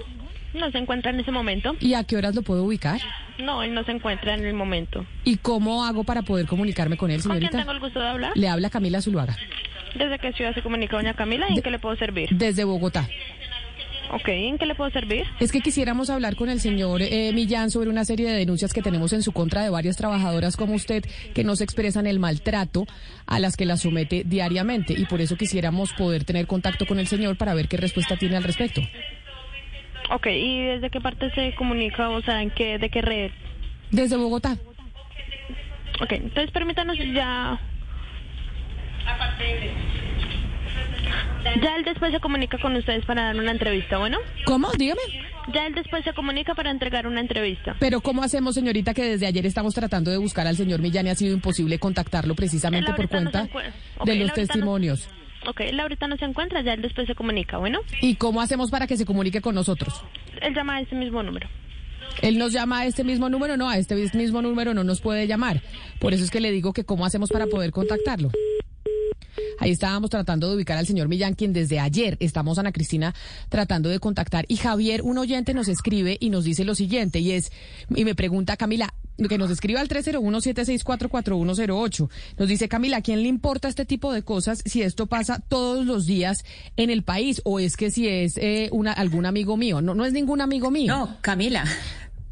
No 0.54 0.70
se 0.70 0.78
encuentra 0.78 1.11
en 1.11 1.18
ese 1.18 1.33
momento. 1.33 1.74
¿Y 1.80 1.94
a 1.94 2.04
qué 2.04 2.16
horas 2.16 2.37
lo 2.37 2.42
puedo 2.42 2.62
ubicar? 2.62 3.00
No, 3.40 3.64
él 3.64 3.74
no 3.74 3.83
se 3.83 3.90
encuentra 3.90 4.33
en 4.35 4.44
el 4.46 4.54
momento. 4.54 5.04
¿Y 5.24 5.38
cómo 5.38 5.85
hago 5.85 6.04
para 6.04 6.22
poder 6.22 6.46
comunicarme 6.46 6.96
con 6.96 7.11
él, 7.11 7.20
¿Con 7.20 7.33
quién 7.33 7.40
señorita? 7.40 7.59
tengo 7.59 7.72
el 7.72 7.80
gusto 7.80 7.98
de 7.98 8.07
hablar? 8.07 8.30
Le 8.37 8.48
habla 8.48 8.70
Camila 8.70 9.02
Zuluaga, 9.02 9.37
¿Desde 9.98 10.20
qué 10.20 10.33
ciudad 10.35 10.54
se 10.54 10.62
comunica 10.62 10.96
doña 10.96 11.14
Camila 11.14 11.46
y 11.50 11.57
en 11.57 11.62
qué 11.62 11.70
le 11.72 11.80
puedo 11.80 11.96
servir? 11.96 12.28
desde 12.30 12.62
Bogotá. 12.62 13.09
Ok, 14.14 14.29
¿en 14.29 14.59
qué 14.59 14.66
le 14.66 14.77
puedo 14.77 14.90
servir? 14.92 15.24
Es 15.40 15.50
que 15.50 15.61
quisiéramos 15.61 16.09
hablar 16.09 16.37
con 16.37 16.48
el 16.48 16.61
señor 16.61 17.03
eh, 17.03 17.33
Millán 17.35 17.72
sobre 17.72 17.90
una 17.90 18.05
serie 18.05 18.31
de 18.31 18.37
denuncias 18.37 18.72
que 18.72 18.81
tenemos 18.81 19.12
en 19.12 19.22
su 19.22 19.33
contra 19.33 19.64
de 19.64 19.70
varias 19.70 19.96
trabajadoras 19.96 20.57
como 20.57 20.74
usted 20.74 21.05
que 21.35 21.42
nos 21.42 21.61
expresan 21.61 22.07
el 22.07 22.20
maltrato 22.20 22.87
a 23.27 23.40
las 23.40 23.57
que 23.57 23.66
las 23.66 23.81
somete 23.81 24.22
diariamente 24.24 24.94
y 24.96 25.05
por 25.07 25.20
eso 25.20 25.37
quisiéramos 25.37 25.92
poder 25.94 26.22
tener 26.22 26.46
contacto 26.46 26.87
con 26.87 27.00
el 27.00 27.09
señor 27.09 27.37
para 27.37 27.55
ver 27.55 27.66
qué 27.66 27.77
respuesta 27.77 28.16
tiene 28.16 28.37
al 28.37 28.44
respecto. 28.44 28.83
Ok, 30.11 30.29
¿y 30.29 30.62
desde 30.62 30.90
qué 30.90 31.00
parte 31.00 31.33
se 31.35 31.53
comunica? 31.57 32.11
O 32.11 32.22
sea, 32.22 32.40
¿en 32.40 32.50
qué, 32.50 32.79
de 32.79 32.90
qué 32.90 33.03
red? 33.03 33.33
Desde 33.90 34.16
Bogotá. 34.16 34.57
Ok, 36.00 36.12
entonces 36.12 36.53
permítanos 36.53 36.96
ya... 37.12 37.59
Ya 41.62 41.76
él 41.76 41.85
después 41.85 42.12
se 42.12 42.20
comunica 42.20 42.59
con 42.59 42.74
ustedes 42.74 43.04
para 43.04 43.24
dar 43.24 43.37
una 43.37 43.50
entrevista, 43.50 43.98
¿bueno? 43.98 44.18
¿Cómo? 44.46 44.70
Dígame. 44.78 45.00
Ya 45.52 45.66
él 45.66 45.74
después 45.74 46.02
se 46.04 46.12
comunica 46.14 46.54
para 46.54 46.70
entregar 46.70 47.07
una 47.07 47.20
entrevista. 47.20 47.76
Pero 47.78 48.00
¿cómo 48.00 48.22
hacemos, 48.22 48.54
señorita, 48.54 48.94
que 48.94 49.04
desde 49.04 49.26
ayer 49.26 49.44
estamos 49.46 49.74
tratando 49.74 50.11
de 50.11 50.16
buscar 50.16 50.46
al 50.46 50.57
señor 50.57 50.80
Millán 50.80 51.07
y 51.07 51.11
ha 51.11 51.14
sido 51.14 51.35
imposible 51.35 51.78
contactarlo 51.78 52.35
precisamente 52.35 52.92
por 52.92 53.04
no 53.04 53.09
cuenta 53.11 53.42
de 53.42 53.48
los 53.48 53.61
ahorita 53.98 54.24
no- 54.26 54.33
testimonios? 54.35 55.09
Ok, 55.46 55.61
él 55.61 55.78
ahorita 55.78 56.07
no 56.09 56.16
se 56.16 56.24
encuentra, 56.24 56.62
ya 56.62 56.72
él 56.72 56.80
después 56.80 57.07
se 57.07 57.14
comunica, 57.14 57.59
¿bueno? 57.59 57.80
¿Y 58.00 58.14
cómo 58.14 58.40
hacemos 58.40 58.70
para 58.70 58.87
que 58.87 58.96
se 58.96 59.04
comunique 59.04 59.42
con 59.42 59.54
nosotros? 59.54 60.02
Él 60.40 60.54
llama 60.54 60.76
a 60.76 60.80
ese 60.80 60.94
mismo 60.94 61.22
número. 61.22 61.46
Él 62.22 62.38
nos 62.38 62.52
llama 62.52 62.80
a 62.80 62.87
este 62.87 63.04
mismo 63.04 63.28
número, 63.28 63.57
no, 63.59 63.68
a 63.68 63.76
este 63.76 63.94
mismo 64.14 64.40
número 64.40 64.72
no 64.72 64.83
nos 64.85 65.02
puede 65.02 65.26
llamar. 65.26 65.61
Por 66.00 66.14
eso 66.14 66.24
es 66.24 66.30
que 66.30 66.40
le 66.40 66.50
digo 66.52 66.72
que 66.72 66.85
cómo 66.85 67.04
hacemos 67.04 67.28
para 67.30 67.46
poder 67.46 67.70
contactarlo. 67.72 68.30
Ahí 69.59 69.70
estábamos 69.70 70.11
tratando 70.11 70.48
de 70.48 70.57
ubicar 70.57 70.79
al 70.79 70.87
señor 70.87 71.09
Millán, 71.09 71.35
quien 71.35 71.53
desde 71.53 71.81
ayer 71.81 72.16
estamos, 72.20 72.59
Ana 72.59 72.72
Cristina, 72.72 73.14
tratando 73.48 73.88
de 73.88 73.98
contactar. 73.98 74.44
Y 74.48 74.57
Javier, 74.57 75.03
un 75.03 75.18
oyente, 75.18 75.55
nos 75.55 75.68
escribe 75.68 76.16
y 76.20 76.31
nos 76.31 76.44
dice 76.44 76.64
lo 76.64 76.74
siguiente, 76.74 77.20
y 77.20 77.33
es, 77.33 77.53
y 77.94 78.05
me 78.05 78.14
pregunta, 78.14 78.57
Camila, 78.57 78.94
que 79.29 79.38
nos 79.38 79.50
escriba 79.50 79.81
al 79.81 79.88
301-764-4108. 79.88 82.09
Nos 82.38 82.48
dice, 82.48 82.68
Camila, 82.68 82.98
¿a 82.98 83.03
quién 83.03 83.22
le 83.22 83.29
importa 83.29 83.68
este 83.68 83.85
tipo 83.85 84.12
de 84.12 84.22
cosas 84.22 84.62
si 84.66 84.83
esto 84.83 85.07
pasa 85.07 85.40
todos 85.48 85.87
los 85.87 86.07
días 86.07 86.44
en 86.77 86.90
el 86.90 87.05
país? 87.05 87.40
¿O 87.44 87.61
es 87.61 87.77
que 87.77 87.92
si 87.92 88.09
es 88.09 88.37
eh, 88.37 88.68
una, 88.72 88.92
algún 88.92 89.27
amigo 89.27 89.57
mío? 89.57 89.81
No, 89.81 89.94
no 89.94 90.05
es 90.05 90.12
ningún 90.12 90.40
amigo 90.40 90.70
mío. 90.70 90.96
No, 90.96 91.16
Camila. 91.20 91.64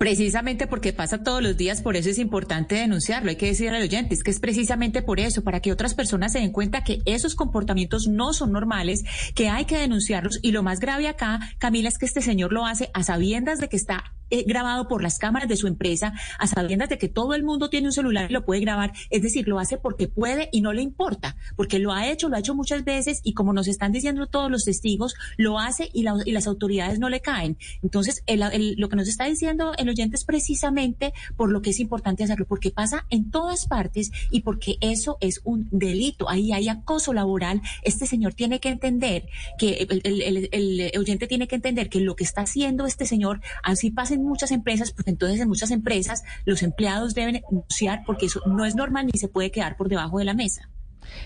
Precisamente 0.02 0.66
porque 0.66 0.92
pasa 0.92 1.22
todos 1.22 1.40
los 1.40 1.56
días, 1.56 1.80
por 1.80 1.94
eso 1.94 2.10
es 2.10 2.18
importante 2.18 2.74
denunciarlo. 2.74 3.30
Hay 3.30 3.36
que 3.36 3.46
decir 3.46 3.68
al 3.68 3.80
oyente, 3.80 4.16
es 4.16 4.24
que 4.24 4.32
es 4.32 4.40
precisamente 4.40 5.00
por 5.00 5.20
eso, 5.20 5.44
para 5.44 5.60
que 5.60 5.70
otras 5.70 5.94
personas 5.94 6.32
se 6.32 6.40
den 6.40 6.50
cuenta 6.50 6.82
que 6.82 7.02
esos 7.04 7.36
comportamientos 7.36 8.08
no 8.08 8.32
son 8.32 8.50
normales, 8.50 9.04
que 9.36 9.48
hay 9.48 9.64
que 9.64 9.78
denunciarlos. 9.78 10.40
Y 10.42 10.50
lo 10.50 10.64
más 10.64 10.80
grave 10.80 11.06
acá, 11.06 11.38
Camila, 11.58 11.88
es 11.88 11.98
que 11.98 12.06
este 12.06 12.20
señor 12.20 12.52
lo 12.52 12.66
hace 12.66 12.90
a 12.94 13.04
sabiendas 13.04 13.60
de 13.60 13.68
que 13.68 13.76
está 13.76 14.12
eh, 14.32 14.44
grabado 14.46 14.88
por 14.88 15.02
las 15.02 15.18
cámaras 15.18 15.46
de 15.46 15.58
su 15.58 15.66
empresa, 15.66 16.14
a 16.38 16.46
sabiendas 16.46 16.88
de 16.88 16.96
que 16.96 17.08
todo 17.08 17.34
el 17.34 17.44
mundo 17.44 17.68
tiene 17.68 17.88
un 17.88 17.92
celular 17.92 18.30
y 18.30 18.32
lo 18.32 18.46
puede 18.46 18.62
grabar. 18.62 18.94
Es 19.10 19.20
decir, 19.20 19.46
lo 19.46 19.58
hace 19.58 19.76
porque 19.76 20.08
puede 20.08 20.48
y 20.52 20.62
no 20.62 20.72
le 20.72 20.80
importa, 20.80 21.36
porque 21.54 21.78
lo 21.78 21.92
ha 21.92 22.08
hecho, 22.08 22.30
lo 22.30 22.36
ha 22.36 22.38
hecho 22.38 22.54
muchas 22.54 22.82
veces 22.82 23.20
y 23.24 23.34
como 23.34 23.52
nos 23.52 23.68
están 23.68 23.92
diciendo 23.92 24.26
todos 24.28 24.50
los 24.50 24.64
testigos, 24.64 25.14
lo 25.36 25.58
hace 25.58 25.90
y, 25.92 26.04
las 26.32 26.46
autoridades 26.46 26.98
no 26.98 27.10
le 27.10 27.20
caen. 27.20 27.58
Entonces, 27.82 28.24
lo 28.26 28.88
que 28.88 28.96
nos 28.96 29.06
está 29.06 29.26
diciendo 29.26 29.74
el 29.76 29.90
oyente 29.90 30.16
es 30.16 30.24
precisamente 30.24 31.12
por 31.36 31.52
lo 31.52 31.60
que 31.60 31.68
es 31.68 31.78
importante 31.78 32.24
hacerlo, 32.24 32.46
porque 32.46 32.70
pasa 32.70 33.04
en 33.10 33.30
todas 33.30 33.66
partes 33.66 34.12
y 34.30 34.40
porque 34.40 34.78
eso 34.80 35.18
es 35.20 35.42
un 35.44 35.68
delito. 35.70 36.30
Ahí 36.30 36.52
hay 36.52 36.70
acoso 36.70 37.12
laboral. 37.12 37.60
Este 37.82 38.06
señor 38.06 38.32
tiene 38.32 38.60
que 38.60 38.70
entender 38.70 39.26
que 39.58 39.86
el, 39.90 40.48
el 40.50 40.98
oyente 40.98 41.26
tiene 41.26 41.48
que 41.48 41.56
entender 41.56 41.90
que 41.90 42.00
lo 42.00 42.16
que 42.16 42.24
está 42.24 42.40
haciendo 42.40 42.86
este 42.86 43.04
señor, 43.04 43.42
así 43.62 43.90
pasa 43.90 44.21
en 44.22 44.28
muchas 44.28 44.50
empresas, 44.50 44.92
porque 44.92 45.10
entonces 45.10 45.40
en 45.40 45.48
muchas 45.48 45.70
empresas 45.70 46.22
los 46.44 46.62
empleados 46.62 47.14
deben 47.14 47.34
denunciar 47.34 48.02
porque 48.06 48.26
eso 48.26 48.40
no 48.46 48.64
es 48.64 48.74
normal 48.74 49.06
ni 49.12 49.18
se 49.18 49.28
puede 49.28 49.50
quedar 49.50 49.76
por 49.76 49.88
debajo 49.88 50.18
de 50.18 50.24
la 50.24 50.34
mesa. 50.34 50.68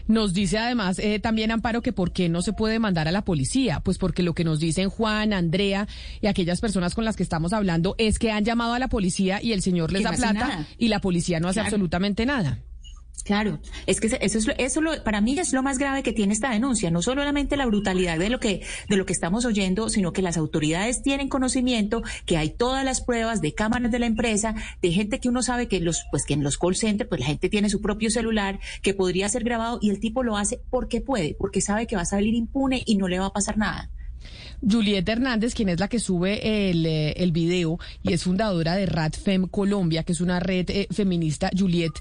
Nos 0.07 0.33
dice 0.33 0.59
además 0.59 0.99
eh, 0.99 1.19
también 1.19 1.51
Amparo 1.51 1.83
que 1.83 1.93
por 1.93 2.13
qué 2.13 2.29
no 2.29 2.43
se 2.43 2.53
puede 2.53 2.79
mandar 2.79 3.09
a 3.09 3.13
la 3.13 3.25
policía, 3.25 3.81
pues 3.81 3.99
porque 3.99 4.23
lo 4.23 4.35
que 4.35 4.45
nos 4.45 4.59
dicen 4.59 4.89
Juan, 4.89 5.33
Andrea 5.33 5.87
y 6.21 6.27
aquellas 6.27 6.61
personas 6.61 6.95
con 6.95 7.05
las 7.05 7.17
que 7.17 7.23
estamos 7.23 7.53
hablando 7.53 7.95
es 7.99 8.19
que 8.19 8.33
han 8.33 8.45
llamado 8.45 8.75
a 8.75 8.79
la 8.79 8.89
policía 8.89 9.43
y 9.43 9.53
el 9.53 9.63
señor 9.63 9.93
les 9.93 10.03
da 10.03 10.13
plata 10.13 10.67
y 10.79 10.89
la 10.89 11.01
policía 11.01 11.41
no 11.41 11.49
hace 11.49 11.61
absolutamente 11.61 12.27
nada. 12.27 12.59
Claro, 13.25 13.59
es 13.87 14.01
que 14.01 14.07
eso 14.07 14.39
es 14.39 14.47
eso 14.59 14.81
lo, 14.81 15.03
para 15.03 15.21
mí 15.21 15.37
es 15.37 15.53
lo 15.53 15.63
más 15.63 15.79
grave 15.79 16.05
que 16.05 16.13
tiene 16.13 16.33
esta 16.33 16.51
denuncia, 16.51 16.93
no 16.93 17.03
solamente 17.03 17.57
la 17.57 17.67
brutalidad 17.67 18.19
de 18.19 18.31
lo 18.31 18.39
que 18.39 18.63
de 18.89 18.97
lo 18.97 19.05
que 19.05 19.13
estamos 19.13 19.45
oyendo, 19.45 19.89
sino 19.89 20.13
que 20.13 20.23
las 20.23 20.37
autoridades 20.37 21.03
tienen 21.03 21.29
conocimiento, 21.29 22.03
que 22.25 22.37
hay 22.37 22.51
todas 22.51 22.85
las 22.85 23.01
pruebas 23.01 23.41
de 23.41 23.53
cámaras 23.53 23.91
de 23.91 23.99
la 23.99 24.07
empresa, 24.07 24.55
de 24.81 24.93
gente 24.93 25.19
que 25.19 25.29
uno 25.29 25.43
sabe 25.43 25.67
que 25.67 25.81
los 25.81 26.05
pues 26.13 26.25
que 26.25 26.35
en 26.35 26.45
los 26.45 26.57
call 26.57 26.77
centers 26.77 27.09
pues 27.09 27.21
la 27.21 27.27
gente 27.27 27.49
tiene 27.49 27.69
su 27.69 27.81
propio 27.81 28.11
celular 28.11 28.61
que 28.81 28.95
podría 28.95 29.29
ser 29.29 29.43
grabado 29.43 29.81
y 29.83 29.91
el 29.91 29.99
tipo 29.99 30.23
lo 30.23 30.37
hace 30.37 30.61
porque 30.71 31.01
puede, 31.01 31.35
porque 31.37 31.61
sabe 31.61 31.89
que 31.89 31.97
va 31.97 32.03
a 32.03 32.07
salir 32.07 32.35
impune 32.35 32.83
y 32.87 32.97
no 32.97 33.09
le 33.09 33.19
va 33.19 33.27
a 33.27 33.33
pasar 33.33 33.59
nada. 33.59 33.91
Julieta 34.61 35.13
Hernández, 35.13 35.55
quien 35.55 35.69
es 35.69 35.81
la 35.81 35.89
que 35.89 35.99
sube 35.99 36.71
el, 36.71 36.87
eh, 36.87 37.13
el 37.17 37.33
video 37.33 37.79
y 38.03 38.13
es 38.13 38.25
fundadora 38.25 38.75
de 38.75 38.87
RADFEM 38.87 39.49
Colombia, 39.49 40.03
que 40.03 40.13
es 40.13 40.21
una 40.21 40.41
red 40.41 40.69
eh, 40.71 40.89
feminista. 40.91 41.51
Juliet, 41.57 41.93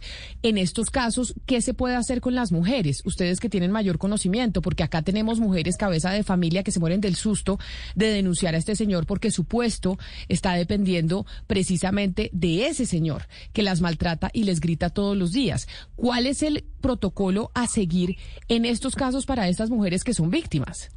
en 0.44 0.58
estos 0.58 0.90
casos, 0.90 1.36
¿qué 1.46 1.62
se 1.62 1.74
puede 1.74 1.96
hacer 1.96 2.22
con 2.22 2.36
las 2.36 2.52
mujeres? 2.52 3.02
Ustedes 3.06 3.40
que 3.40 3.50
tienen 3.50 3.72
mayor 3.72 3.98
conocimiento, 3.98 4.62
porque 4.62 4.84
acá 4.84 5.02
tenemos 5.02 5.40
mujeres 5.40 5.78
cabeza 5.78 6.12
de 6.12 6.24
familia 6.24 6.64
que 6.64 6.72
se 6.72 6.80
mueren 6.80 7.02
del 7.02 7.16
susto 7.16 7.60
de 7.96 8.08
denunciar 8.08 8.56
a 8.56 8.58
este 8.58 8.76
señor 8.76 9.06
porque 9.06 9.32
su 9.32 9.46
puesto 9.46 9.98
está 10.28 10.54
dependiendo 10.54 11.26
precisamente 11.48 12.30
de 12.34 12.68
ese 12.68 12.86
señor 12.86 13.28
que 13.54 13.64
las 13.64 13.82
maltrata 13.82 14.30
y 14.34 14.44
les 14.44 14.60
grita 14.60 14.90
todos 14.90 15.18
los 15.18 15.32
días. 15.32 15.68
¿Cuál 15.96 16.28
es 16.28 16.44
el 16.44 16.64
protocolo 16.82 17.52
a 17.54 17.68
seguir 17.68 18.18
en 18.48 18.66
estos 18.66 18.96
casos 18.96 19.26
para 19.26 19.48
estas 19.48 19.70
mujeres 19.70 20.04
que 20.04 20.14
son 20.14 20.30
víctimas? 20.30 20.90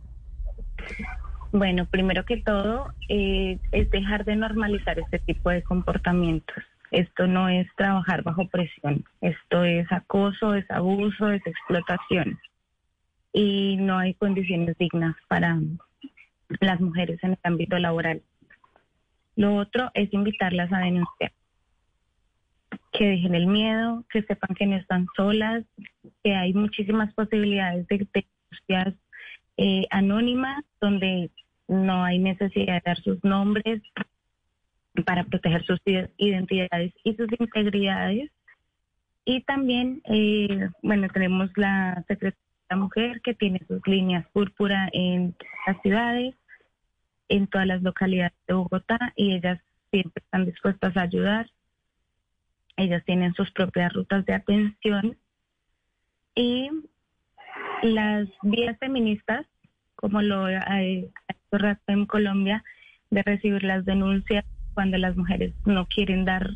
Bueno, 1.53 1.87
primero 1.87 2.25
que 2.25 2.37
todo 2.39 2.93
eh, 3.09 3.59
es 3.73 3.91
dejar 3.91 4.27
de 4.27 4.37
normalizar 4.37 4.99
este 4.99 5.19
tipo 5.21 5.49
de 5.49 5.63
comportamientos. 5.63 6.63
Esto 6.91 7.27
no 7.27 7.49
es 7.49 7.67
trabajar 7.77 8.23
bajo 8.23 8.49
presión, 8.49 9.05
esto 9.21 9.65
es 9.65 9.91
acoso, 9.91 10.55
es 10.55 10.71
abuso, 10.71 11.31
es 11.31 11.43
explotación. 11.47 12.39
Y 13.33 13.77
no 13.77 13.99
hay 13.99 14.15
condiciones 14.15 14.77
dignas 14.79 15.17
para 15.29 15.59
las 16.61 16.81
mujeres 16.81 17.19
en 17.23 17.33
el 17.33 17.39
ámbito 17.43 17.79
laboral. 17.79 18.23
Lo 19.37 19.57
otro 19.57 19.91
es 19.95 20.13
invitarlas 20.13 20.73
a 20.73 20.81
denunciar. 20.81 21.33
Que 22.93 23.07
dejen 23.07 23.35
el 23.35 23.47
miedo, 23.47 24.05
que 24.11 24.23
sepan 24.23 24.55
que 24.55 24.67
no 24.67 24.77
están 24.77 25.07
solas, 25.15 25.65
que 26.25 26.35
hay 26.35 26.53
muchísimas 26.53 27.13
posibilidades 27.15 27.87
de 27.87 28.07
denuncias 28.13 28.95
eh, 29.59 29.87
anónimas 29.91 30.65
donde 30.81 31.31
no 31.67 32.05
hay 32.05 32.19
necesidad 32.21 32.75
de 32.75 32.83
dar 32.85 33.03
sus 33.03 33.23
nombres 33.25 33.83
para 35.05 35.25
proteger 35.25 35.65
sus 35.67 35.81
identidades 36.17 36.95
y 37.03 37.15
sus 37.15 37.29
integridades. 37.39 38.31
Y 39.25 39.43
también, 39.43 40.01
eh, 40.05 40.71
bueno, 40.83 41.09
tenemos 41.09 41.51
la 41.57 42.05
Secretaría 42.07 42.39
de 42.71 42.77
la 42.77 42.77
Mujer 42.77 43.21
que 43.21 43.35
tiene 43.35 43.61
sus 43.67 43.85
líneas 43.87 44.27
púrpura 44.33 44.89
en 44.93 45.35
las 45.67 45.81
ciudades, 45.83 46.35
en 47.29 47.49
todas 47.49 47.67
las 47.67 47.83
localidades 47.83 48.33
de 48.47 48.55
Bogotá 48.55 49.13
y 49.17 49.35
ellas 49.35 49.61
siempre 49.91 50.23
están 50.25 50.47
dispuestas 50.47 50.97
a 50.97 51.03
ayudar. 51.03 51.51
Ellas 52.77 53.05
tienen 53.05 53.35
sus 53.35 53.51
propias 53.51 53.93
rutas 53.93 54.25
de 54.25 54.35
atención 54.35 55.19
y 56.37 56.71
las 57.83 58.29
vías 58.43 58.79
feministas, 58.79 59.47
como 59.97 60.23
lo 60.23 60.47
hay 60.47 61.11
en 61.87 62.07
Colombia, 62.07 62.63
de 63.11 63.23
recibir 63.23 63.63
las 63.63 63.85
denuncias 63.85 64.45
cuando 64.75 64.99
las 64.99 65.17
mujeres 65.17 65.55
no 65.65 65.87
quieren 65.87 66.25
dar 66.25 66.51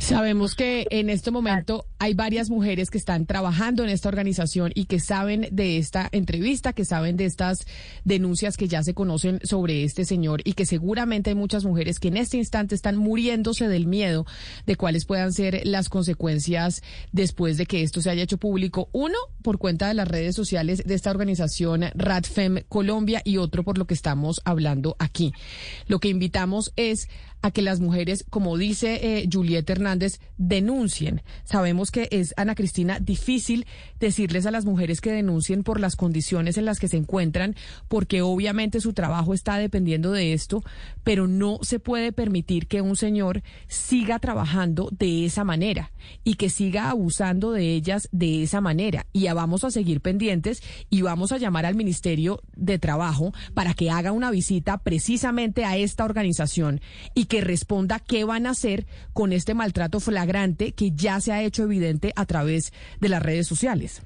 Sabemos 0.00 0.54
que 0.54 0.86
en 0.90 1.10
este 1.10 1.30
momento 1.30 1.84
hay 1.98 2.14
varias 2.14 2.48
mujeres 2.48 2.90
que 2.90 2.96
están 2.96 3.26
trabajando 3.26 3.84
en 3.84 3.90
esta 3.90 4.08
organización 4.08 4.72
y 4.74 4.86
que 4.86 4.98
saben 4.98 5.46
de 5.52 5.76
esta 5.76 6.08
entrevista, 6.10 6.72
que 6.72 6.86
saben 6.86 7.18
de 7.18 7.26
estas 7.26 7.66
denuncias 8.04 8.56
que 8.56 8.66
ya 8.66 8.82
se 8.82 8.94
conocen 8.94 9.40
sobre 9.44 9.84
este 9.84 10.06
señor 10.06 10.40
y 10.44 10.54
que 10.54 10.64
seguramente 10.64 11.28
hay 11.30 11.36
muchas 11.36 11.66
mujeres 11.66 12.00
que 12.00 12.08
en 12.08 12.16
este 12.16 12.38
instante 12.38 12.74
están 12.74 12.96
muriéndose 12.96 13.68
del 13.68 13.86
miedo 13.86 14.24
de 14.66 14.76
cuáles 14.76 15.04
puedan 15.04 15.34
ser 15.34 15.60
las 15.64 15.90
consecuencias 15.90 16.82
después 17.12 17.58
de 17.58 17.66
que 17.66 17.82
esto 17.82 18.00
se 18.00 18.08
haya 18.08 18.22
hecho 18.22 18.38
público. 18.38 18.88
Uno, 18.92 19.18
por 19.42 19.58
cuenta 19.58 19.86
de 19.88 19.94
las 19.94 20.08
redes 20.08 20.34
sociales 20.34 20.82
de 20.86 20.94
esta 20.94 21.10
organización 21.10 21.84
Radfem 21.94 22.62
Colombia 22.70 23.20
y 23.22 23.36
otro 23.36 23.64
por 23.64 23.76
lo 23.76 23.86
que 23.86 23.94
estamos 23.94 24.40
hablando 24.46 24.96
aquí. 24.98 25.34
Lo 25.88 26.00
que 26.00 26.08
invitamos 26.08 26.72
es 26.76 27.08
a 27.42 27.50
que 27.50 27.62
las 27.62 27.80
mujeres, 27.80 28.24
como 28.30 28.56
dice 28.56 29.18
eh, 29.18 29.28
Julieta 29.30 29.72
Hernández, 29.72 30.20
denuncien. 30.36 31.22
Sabemos 31.44 31.90
que 31.90 32.08
es, 32.10 32.34
Ana 32.36 32.54
Cristina, 32.54 32.98
difícil 33.00 33.66
decirles 33.98 34.46
a 34.46 34.50
las 34.50 34.64
mujeres 34.64 35.00
que 35.00 35.12
denuncien 35.12 35.62
por 35.62 35.80
las 35.80 35.96
condiciones 35.96 36.58
en 36.58 36.64
las 36.64 36.78
que 36.78 36.88
se 36.88 36.96
encuentran, 36.96 37.56
porque 37.88 38.22
obviamente 38.22 38.80
su 38.80 38.92
trabajo 38.92 39.34
está 39.34 39.56
dependiendo 39.56 40.12
de 40.12 40.32
esto, 40.32 40.62
pero 41.04 41.26
no 41.26 41.58
se 41.62 41.78
puede 41.78 42.12
permitir 42.12 42.66
que 42.66 42.82
un 42.82 42.96
señor 42.96 43.42
siga 43.68 44.18
trabajando 44.18 44.88
de 44.92 45.24
esa 45.24 45.44
manera 45.44 45.92
y 46.24 46.34
que 46.34 46.50
siga 46.50 46.90
abusando 46.90 47.52
de 47.52 47.74
ellas 47.74 48.08
de 48.12 48.42
esa 48.42 48.60
manera. 48.60 49.06
Y 49.12 49.20
ya 49.20 49.34
vamos 49.34 49.64
a 49.64 49.70
seguir 49.70 50.00
pendientes 50.00 50.62
y 50.90 51.02
vamos 51.02 51.32
a 51.32 51.38
llamar 51.38 51.66
al 51.66 51.74
Ministerio 51.74 52.42
de 52.56 52.78
Trabajo 52.78 53.32
para 53.54 53.74
que 53.74 53.90
haga 53.90 54.12
una 54.12 54.30
visita 54.30 54.78
precisamente 54.78 55.64
a 55.64 55.76
esta 55.76 56.04
organización 56.04 56.80
y 57.14 57.26
que 57.30 57.40
responda 57.40 58.00
qué 58.00 58.24
van 58.24 58.44
a 58.44 58.50
hacer 58.50 58.86
con 59.12 59.32
este 59.32 59.54
maltrato 59.54 60.00
flagrante 60.00 60.72
que 60.72 60.90
ya 60.90 61.20
se 61.20 61.32
ha 61.32 61.42
hecho 61.42 61.62
evidente 61.62 62.12
a 62.16 62.26
través 62.26 62.72
de 63.00 63.08
las 63.08 63.22
redes 63.22 63.46
sociales. 63.46 64.02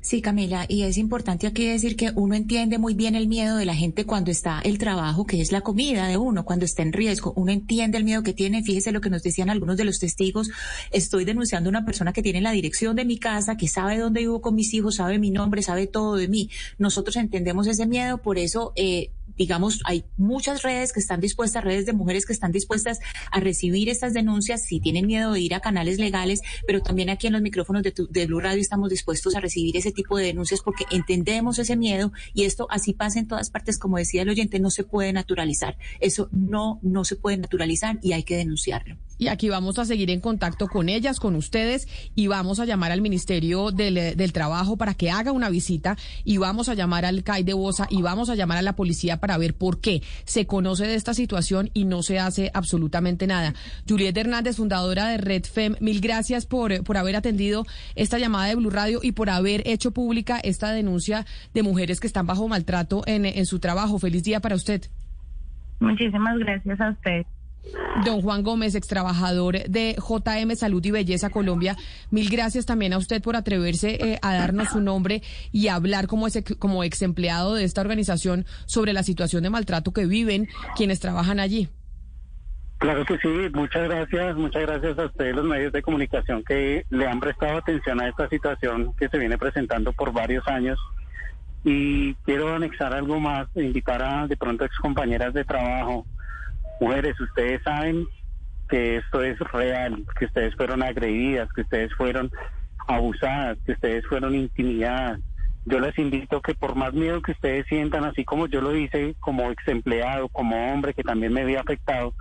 Sí, 0.00 0.22
Camila, 0.22 0.64
y 0.68 0.84
es 0.84 0.96
importante 0.96 1.46
aquí 1.46 1.66
decir 1.66 1.96
que 1.96 2.12
uno 2.14 2.34
entiende 2.34 2.78
muy 2.78 2.94
bien 2.94 3.16
el 3.16 3.26
miedo 3.26 3.56
de 3.56 3.66
la 3.66 3.74
gente 3.74 4.06
cuando 4.06 4.30
está 4.30 4.60
el 4.60 4.78
trabajo, 4.78 5.26
que 5.26 5.42
es 5.42 5.52
la 5.52 5.60
comida 5.60 6.06
de 6.06 6.16
uno, 6.16 6.44
cuando 6.44 6.64
está 6.64 6.82
en 6.82 6.92
riesgo. 6.92 7.34
Uno 7.36 7.52
entiende 7.52 7.98
el 7.98 8.04
miedo 8.04 8.22
que 8.22 8.32
tiene. 8.32 8.62
Fíjese 8.62 8.92
lo 8.92 9.00
que 9.02 9.10
nos 9.10 9.22
decían 9.22 9.50
algunos 9.50 9.76
de 9.76 9.84
los 9.84 9.98
testigos. 9.98 10.48
Estoy 10.90 11.24
denunciando 11.24 11.68
a 11.68 11.72
una 11.72 11.84
persona 11.84 12.12
que 12.12 12.22
tiene 12.22 12.40
la 12.40 12.52
dirección 12.52 12.96
de 12.96 13.04
mi 13.04 13.18
casa, 13.18 13.56
que 13.56 13.68
sabe 13.68 13.98
dónde 13.98 14.20
vivo 14.20 14.40
con 14.40 14.54
mis 14.54 14.72
hijos, 14.72 14.94
sabe 14.94 15.18
mi 15.18 15.30
nombre, 15.30 15.62
sabe 15.62 15.86
todo 15.86 16.16
de 16.16 16.28
mí. 16.28 16.48
Nosotros 16.78 17.16
entendemos 17.16 17.66
ese 17.66 17.86
miedo, 17.86 18.18
por 18.18 18.38
eso 18.38 18.72
eh, 18.76 19.10
digamos, 19.36 19.80
hay 19.84 20.04
muchas 20.16 20.62
redes 20.62 20.92
que 20.92 21.00
están 21.00 21.20
dispuestas, 21.20 21.64
redes 21.64 21.86
de 21.86 21.92
mujeres 21.92 22.26
que 22.26 22.32
están 22.32 22.52
dispuestas 22.52 23.00
a 23.30 23.40
recibir 23.40 23.88
estas 23.88 24.14
denuncias 24.14 24.64
si 24.64 24.80
tienen 24.80 25.06
miedo 25.06 25.32
de 25.32 25.40
ir 25.40 25.54
a 25.54 25.60
canales 25.60 25.98
legales, 25.98 26.40
pero 26.66 26.80
también 26.80 27.10
aquí 27.10 27.26
en 27.26 27.32
los 27.32 27.42
micrófonos 27.42 27.82
de, 27.82 27.94
de 28.10 28.26
Blue 28.26 28.40
Radio 28.40 28.60
estamos 28.60 28.90
dispuestos 28.90 29.34
a 29.34 29.40
recibir 29.40 29.76
ese 29.76 29.92
tipo 29.92 30.16
de 30.16 30.26
denuncias 30.26 30.60
porque 30.62 30.84
entendemos 30.90 31.58
ese 31.58 31.76
miedo 31.76 32.12
y 32.32 32.44
esto 32.44 32.66
así 32.70 32.92
pasa 32.92 33.18
en 33.18 33.28
todas 33.28 33.50
partes, 33.50 33.78
como 33.78 33.98
decía 33.98 34.22
el 34.22 34.28
oyente, 34.28 34.58
no 34.58 34.70
se 34.70 34.84
puede 34.84 35.12
naturalizar. 35.12 35.76
Eso 36.00 36.28
no, 36.32 36.78
no 36.82 37.04
se 37.04 37.16
puede 37.16 37.36
naturalizar 37.36 37.98
y 38.02 38.12
hay 38.12 38.22
que 38.22 38.36
denunciarlo. 38.36 38.96
Y 39.18 39.28
aquí 39.28 39.48
vamos 39.48 39.78
a 39.78 39.84
seguir 39.84 40.10
en 40.10 40.20
contacto 40.20 40.66
con 40.66 40.88
ellas, 40.88 41.20
con 41.20 41.34
ustedes, 41.36 41.88
y 42.14 42.26
vamos 42.26 42.60
a 42.60 42.64
llamar 42.64 42.92
al 42.92 43.00
Ministerio 43.00 43.70
del, 43.70 43.96
eh, 43.96 44.14
del 44.14 44.32
Trabajo 44.32 44.76
para 44.76 44.94
que 44.94 45.10
haga 45.10 45.32
una 45.32 45.50
visita, 45.50 45.96
y 46.24 46.38
vamos 46.38 46.68
a 46.68 46.74
llamar 46.74 47.04
al 47.04 47.22
CAI 47.22 47.44
de 47.44 47.54
Bosa, 47.54 47.86
y 47.90 48.02
vamos 48.02 48.30
a 48.30 48.34
llamar 48.34 48.58
a 48.58 48.62
la 48.62 48.76
policía 48.76 49.18
para 49.18 49.38
ver 49.38 49.54
por 49.54 49.80
qué 49.80 50.02
se 50.24 50.46
conoce 50.46 50.86
de 50.86 50.94
esta 50.94 51.14
situación 51.14 51.70
y 51.74 51.84
no 51.84 52.02
se 52.02 52.18
hace 52.18 52.50
absolutamente 52.54 53.26
nada. 53.26 53.54
Juliet 53.88 54.16
Hernández, 54.16 54.56
fundadora 54.56 55.08
de 55.08 55.18
Red 55.18 55.44
FEM, 55.44 55.76
mil 55.80 56.00
gracias 56.00 56.46
por, 56.46 56.82
por 56.84 56.96
haber 56.96 57.16
atendido 57.16 57.64
esta 57.94 58.18
llamada 58.18 58.46
de 58.46 58.56
Blue 58.56 58.70
Radio 58.70 59.00
y 59.02 59.12
por 59.12 59.30
haber 59.30 59.66
hecho 59.66 59.92
pública 59.92 60.40
esta 60.42 60.72
denuncia 60.72 61.26
de 61.52 61.62
mujeres 61.62 62.00
que 62.00 62.06
están 62.06 62.26
bajo 62.26 62.48
maltrato 62.48 63.02
en, 63.06 63.24
en 63.24 63.46
su 63.46 63.58
trabajo. 63.58 63.98
Feliz 63.98 64.22
día 64.24 64.40
para 64.40 64.56
usted. 64.56 64.82
Muchísimas 65.80 66.38
gracias 66.38 66.80
a 66.80 66.90
usted. 66.90 67.26
Don 68.04 68.20
Juan 68.20 68.42
Gómez, 68.42 68.74
ex 68.74 68.86
trabajador 68.86 69.62
de 69.68 69.96
JM 69.96 70.54
Salud 70.56 70.84
y 70.84 70.90
Belleza 70.90 71.30
Colombia, 71.30 71.76
mil 72.10 72.28
gracias 72.28 72.66
también 72.66 72.92
a 72.92 72.98
usted 72.98 73.22
por 73.22 73.36
atreverse 73.36 73.94
eh, 73.94 74.18
a 74.22 74.34
darnos 74.34 74.70
su 74.70 74.80
nombre 74.80 75.22
y 75.52 75.68
hablar 75.68 76.06
como, 76.06 76.26
ese, 76.26 76.42
como 76.42 76.84
ex 76.84 77.02
empleado 77.02 77.54
de 77.54 77.64
esta 77.64 77.80
organización 77.80 78.46
sobre 78.66 78.92
la 78.92 79.02
situación 79.02 79.42
de 79.42 79.50
maltrato 79.50 79.92
que 79.92 80.06
viven 80.06 80.48
quienes 80.76 81.00
trabajan 81.00 81.40
allí. 81.40 81.68
Claro 82.78 83.04
que 83.06 83.16
sí, 83.18 83.28
muchas 83.54 83.88
gracias, 83.88 84.36
muchas 84.36 84.62
gracias 84.62 84.98
a 84.98 85.06
ustedes 85.06 85.34
los 85.34 85.46
medios 85.46 85.72
de 85.72 85.80
comunicación 85.80 86.44
que 86.44 86.84
le 86.90 87.06
han 87.06 87.20
prestado 87.20 87.58
atención 87.58 88.00
a 88.00 88.08
esta 88.08 88.28
situación 88.28 88.92
que 88.98 89.08
se 89.08 89.18
viene 89.18 89.38
presentando 89.38 89.92
por 89.92 90.12
varios 90.12 90.46
años. 90.48 90.78
Y 91.64 92.12
quiero 92.26 92.54
anexar 92.54 92.92
algo 92.92 93.18
más, 93.20 93.48
invitar 93.54 94.02
a 94.02 94.26
de 94.26 94.36
pronto 94.36 94.66
ex 94.66 94.76
compañeras 94.76 95.32
de 95.32 95.44
trabajo, 95.44 96.04
mujeres, 96.80 97.18
ustedes 97.20 97.62
saben 97.62 98.06
que 98.68 98.96
esto 98.96 99.22
es 99.22 99.38
real, 99.52 100.04
que 100.18 100.26
ustedes 100.26 100.54
fueron 100.56 100.82
agredidas, 100.82 101.48
que 101.52 101.62
ustedes 101.62 101.92
fueron 101.94 102.30
abusadas, 102.86 103.58
que 103.64 103.72
ustedes 103.72 104.06
fueron 104.06 104.34
intimidadas. 104.34 105.20
Yo 105.66 105.80
les 105.80 105.96
invito 105.98 106.42
que 106.42 106.54
por 106.54 106.74
más 106.74 106.92
miedo 106.92 107.22
que 107.22 107.32
ustedes 107.32 107.66
sientan, 107.66 108.04
así 108.04 108.24
como 108.24 108.46
yo 108.46 108.60
lo 108.60 108.76
hice 108.76 109.14
como 109.20 109.50
ex 109.50 109.66
empleado, 109.68 110.28
como 110.28 110.72
hombre 110.72 110.92
que 110.92 111.02
también 111.02 111.32
me 111.32 111.42
había 111.42 111.60
afectado, 111.60 112.14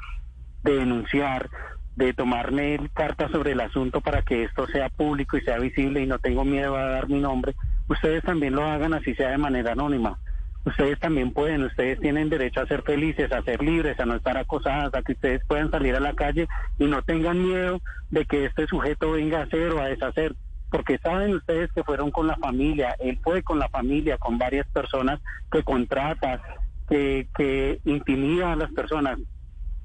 de 0.64 0.78
denunciar, 0.78 1.50
de 1.96 2.14
tomarme 2.14 2.80
carta 2.94 3.30
sobre 3.30 3.52
el 3.52 3.60
asunto 3.60 4.00
para 4.02 4.22
que 4.22 4.44
esto 4.44 4.66
sea 4.68 4.90
público 4.90 5.38
y 5.38 5.42
sea 5.42 5.60
visible 5.60 6.02
y 6.02 6.08
no 6.08 6.20
tengo 6.20 6.46
miedo 6.46 6.78
a 6.78 6.86
dar 6.86 7.10
mi 7.10 7.20
nombre, 7.20 7.54
ustedes 7.88 8.24
también 8.24 8.56
lo 8.56 8.64
hagan 8.64 8.94
así 8.94 9.14
sea 9.16 9.32
de 9.32 9.38
manera 9.38 9.74
anónima 9.74 10.18
ustedes 10.66 11.00
también 11.00 11.32
pueden, 11.32 11.64
ustedes 11.64 12.00
tienen 12.00 12.30
derecho 12.30 12.62
a 12.62 12.68
ser 12.68 12.84
felices, 12.84 13.32
a 13.32 13.44
ser 13.44 13.62
libres, 13.62 14.00
a 14.00 14.06
no 14.06 14.16
estar 14.16 14.38
acosadas, 14.38 14.94
a 14.94 15.02
que 15.02 15.14
ustedes 15.14 15.42
puedan 15.48 15.70
salir 15.72 15.96
a 15.96 16.00
la 16.00 16.14
calle 16.14 16.48
y 16.80 16.86
no 16.86 17.02
tengan 17.02 17.42
miedo 17.42 17.82
de 18.12 18.26
que 18.26 18.46
este 18.46 18.68
sujeto 18.68 19.12
venga 19.12 19.40
a 19.40 19.44
hacer 19.44 19.72
o 19.72 19.82
a 19.82 19.88
deshacer, 19.88 20.36
porque 20.70 20.98
saben 21.00 21.36
ustedes 21.36 21.72
que 21.74 21.84
fueron 21.84 22.12
con 22.12 22.28
la 22.28 22.38
familia, 22.38 22.96
él 23.00 23.20
fue 23.24 23.44
con 23.44 23.60
la 23.60 23.70
familia, 23.70 24.18
con 24.18 24.38
varias 24.38 24.68
personas 24.68 25.20
que 25.52 25.64
contrata, 25.64 26.42
que, 26.88 27.28
que 27.36 27.80
intimida 27.86 28.54
a 28.54 28.56
las 28.56 28.72
personas. 28.72 29.20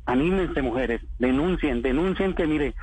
Anímense 0.07 0.63
mujeres, 0.63 1.03
denuncien, 1.19 1.83
denuncien 1.83 2.35
que 2.35 2.47
mire, 2.47 2.75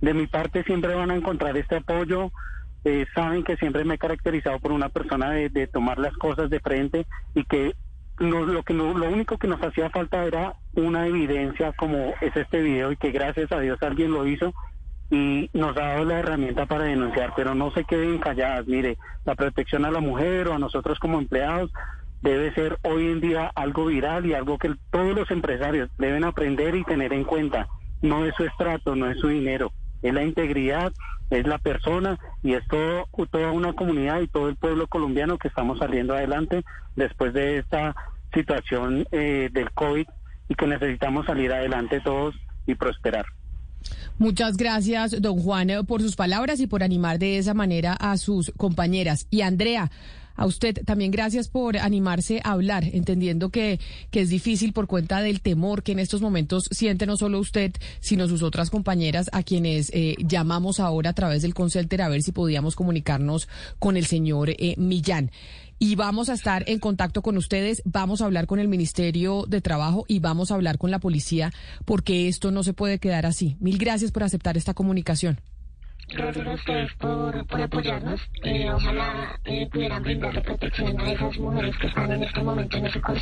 de 0.00 0.14
mi 0.14 0.26
parte 0.26 0.64
siempre 0.64 0.94
van 0.94 1.10
a 1.10 1.16
encontrar 1.16 1.56
este 1.56 1.76
apoyo 1.76 2.32
eh, 2.84 3.06
saben 3.14 3.44
que 3.44 3.56
siempre 3.56 3.84
me 3.84 3.94
he 3.94 3.98
caracterizado 3.98 4.58
por 4.58 4.72
una 4.72 4.88
persona 4.88 5.30
de, 5.30 5.66
tomar 5.66 5.98
las 5.98 6.14
cosas 6.14 6.50
de 6.50 6.60
frente 6.60 7.06
y 7.34 7.44
que 7.44 7.74
lo, 8.18 8.62
que 8.62 8.74
lo 8.74 9.08
único 9.08 9.38
que 9.38 9.48
nos 9.48 9.62
hacía 9.62 9.90
falta 9.90 10.24
era 10.24 10.54
una 10.74 11.06
evidencia 11.06 11.72
como 11.72 12.14
es 12.20 12.36
este 12.36 12.62
video 12.62 12.92
y 12.92 12.96
que 12.96 13.10
gracias 13.10 13.50
a 13.52 13.60
Dios 13.60 13.82
alguien 13.82 14.12
lo 14.12 14.26
hizo 14.26 14.54
y 15.10 15.50
nos 15.52 15.76
ha 15.76 15.80
dado 15.80 16.04
la 16.04 16.18
herramienta 16.20 16.66
para 16.66 16.84
denunciar, 16.84 17.32
pero 17.36 17.54
no 17.54 17.70
se 17.72 17.84
queden 17.84 18.18
calladas. 18.18 18.66
Mire, 18.66 18.98
la 19.24 19.34
protección 19.34 19.84
a 19.84 19.90
la 19.90 20.00
mujer 20.00 20.48
o 20.48 20.54
a 20.54 20.58
nosotros 20.58 20.98
como 20.98 21.18
empleados 21.18 21.70
debe 22.22 22.54
ser 22.54 22.78
hoy 22.82 23.06
en 23.06 23.20
día 23.20 23.50
algo 23.54 23.86
viral 23.86 24.26
y 24.26 24.34
algo 24.34 24.58
que 24.58 24.74
todos 24.90 25.14
los 25.14 25.30
empresarios 25.30 25.90
deben 25.98 26.24
aprender 26.24 26.74
y 26.74 26.84
tener 26.84 27.12
en 27.12 27.24
cuenta. 27.24 27.68
No 28.02 28.24
es 28.24 28.34
su 28.34 28.44
estrato, 28.44 28.96
no 28.96 29.10
es 29.10 29.18
su 29.18 29.28
dinero, 29.28 29.72
es 30.04 30.14
la 30.14 30.22
integridad 30.22 30.92
es 31.30 31.46
la 31.46 31.58
persona 31.58 32.18
y 32.42 32.54
es 32.54 32.66
todo, 32.68 33.08
toda 33.30 33.50
una 33.50 33.72
comunidad 33.72 34.20
y 34.20 34.28
todo 34.28 34.48
el 34.48 34.56
pueblo 34.56 34.86
colombiano 34.86 35.38
que 35.38 35.48
estamos 35.48 35.78
saliendo 35.78 36.14
adelante 36.14 36.62
después 36.96 37.32
de 37.32 37.58
esta 37.58 37.94
situación 38.32 39.06
eh, 39.10 39.48
del 39.52 39.70
COVID 39.72 40.06
y 40.48 40.54
que 40.54 40.66
necesitamos 40.66 41.26
salir 41.26 41.52
adelante 41.52 42.00
todos 42.00 42.34
y 42.66 42.74
prosperar. 42.74 43.26
Muchas 44.18 44.56
gracias, 44.56 45.20
don 45.20 45.38
Juan, 45.38 45.68
por 45.86 46.00
sus 46.00 46.16
palabras 46.16 46.60
y 46.60 46.66
por 46.66 46.82
animar 46.82 47.18
de 47.18 47.38
esa 47.38 47.54
manera 47.54 47.94
a 47.94 48.16
sus 48.16 48.52
compañeras. 48.56 49.26
Y 49.30 49.42
Andrea, 49.42 49.90
a 50.36 50.46
usted 50.46 50.84
también 50.84 51.10
gracias 51.10 51.48
por 51.48 51.76
animarse 51.76 52.40
a 52.44 52.52
hablar, 52.52 52.84
entendiendo 52.92 53.50
que, 53.50 53.80
que 54.10 54.20
es 54.20 54.28
difícil 54.28 54.72
por 54.72 54.86
cuenta 54.86 55.20
del 55.20 55.40
temor 55.40 55.82
que 55.82 55.92
en 55.92 55.98
estos 55.98 56.20
momentos 56.20 56.64
siente 56.70 57.06
no 57.06 57.16
solo 57.16 57.38
usted, 57.38 57.72
sino 58.00 58.28
sus 58.28 58.42
otras 58.42 58.70
compañeras 58.70 59.30
a 59.32 59.42
quienes 59.42 59.90
eh, 59.92 60.16
llamamos 60.18 60.80
ahora 60.80 61.10
a 61.10 61.14
través 61.14 61.42
del 61.42 61.54
Concelter 61.54 62.02
a 62.02 62.08
ver 62.08 62.22
si 62.22 62.32
podíamos 62.32 62.76
comunicarnos 62.76 63.48
con 63.78 63.96
el 63.96 64.06
señor 64.06 64.50
eh, 64.50 64.74
Millán 64.76 65.30
y 65.78 65.96
vamos 65.96 66.28
a 66.28 66.34
estar 66.34 66.64
en 66.66 66.78
contacto 66.78 67.22
con 67.22 67.36
ustedes, 67.36 67.82
vamos 67.84 68.20
a 68.20 68.26
hablar 68.26 68.46
con 68.46 68.58
el 68.58 68.68
Ministerio 68.68 69.44
de 69.46 69.60
Trabajo 69.60 70.04
y 70.08 70.20
vamos 70.20 70.50
a 70.50 70.54
hablar 70.54 70.78
con 70.78 70.90
la 70.90 70.98
policía 70.98 71.52
porque 71.84 72.28
esto 72.28 72.50
no 72.50 72.62
se 72.62 72.72
puede 72.72 72.98
quedar 72.98 73.26
así. 73.26 73.56
Mil 73.60 73.78
gracias 73.78 74.12
por 74.12 74.22
aceptar 74.22 74.56
esta 74.56 74.74
comunicación. 74.74 75.40
Gracias 76.16 76.46
a 76.46 76.52
ustedes 76.52 76.94
por, 76.94 77.46
por 77.46 77.60
apoyarnos. 77.60 78.20
Eh, 78.44 78.70
ojalá 78.72 79.36
eh, 79.44 79.68
pudieran 79.70 80.02
brindarle 80.02 80.40
protección 80.42 81.00
a 81.00 81.12
esas 81.12 81.36
mujeres 81.38 81.76
que 81.78 81.88
están 81.88 82.12
en 82.12 82.22
este 82.22 82.42
momento 82.42 82.76
en 82.76 82.86
ese 82.86 83.00
call 83.00 83.18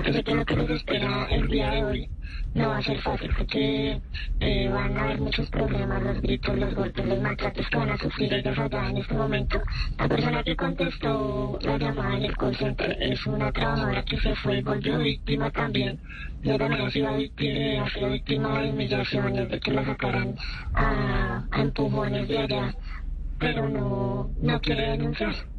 sé 0.00 0.24
que 0.24 0.34
lo 0.34 0.44
que 0.44 0.56
les 0.56 0.70
espera 0.70 1.26
el 1.30 1.48
día 1.48 1.70
de 1.70 1.84
hoy 1.84 2.08
no 2.54 2.68
va 2.68 2.78
a 2.78 2.82
ser 2.82 2.98
fácil, 3.00 3.30
porque 3.36 4.00
eh, 4.40 4.68
van 4.68 4.96
a 4.96 5.04
haber 5.04 5.20
muchos 5.20 5.48
problemas, 5.50 6.02
los 6.02 6.20
gritos, 6.20 6.58
los 6.58 6.74
golpes, 6.74 7.06
los 7.06 7.20
maltratos 7.20 7.66
que 7.68 7.76
van 7.78 7.90
a 7.90 7.98
sufrir 7.98 8.32
ellas 8.32 8.58
allá 8.58 8.90
en 8.90 8.98
este 8.98 9.14
momento. 9.14 9.62
La 9.98 10.08
persona 10.08 10.42
que 10.42 10.56
contestó 10.56 11.58
la 11.62 11.78
llamada 11.78 12.16
en 12.16 12.24
el 12.24 12.36
call 12.36 12.56
center 12.56 12.96
es 13.00 13.26
una 13.26 13.52
trabajadora 13.52 14.04
que 14.04 14.18
se 14.18 14.34
fue 14.36 14.58
y 14.58 14.62
volvió 14.62 14.98
víctima 14.98 15.50
también. 15.50 15.98
Ella 16.42 16.58
también 16.58 16.82
ha 16.82 16.90
sido 16.90 17.16
víctima, 17.16 17.84
ha 17.84 17.90
sido 17.90 18.10
víctima 18.10 18.60
de 18.60 18.70
humillaciones, 18.70 19.48
de 19.48 19.60
que 19.60 19.70
la 19.72 19.84
sacaran 19.84 20.34
a, 20.74 21.44
a 21.50 21.60
empujones 21.60 22.28
de 22.28 22.38
allá, 22.38 22.74
pero 23.38 23.68
no, 23.68 24.30
no 24.40 24.60
quiere 24.60 24.90
denunciar. 24.90 25.51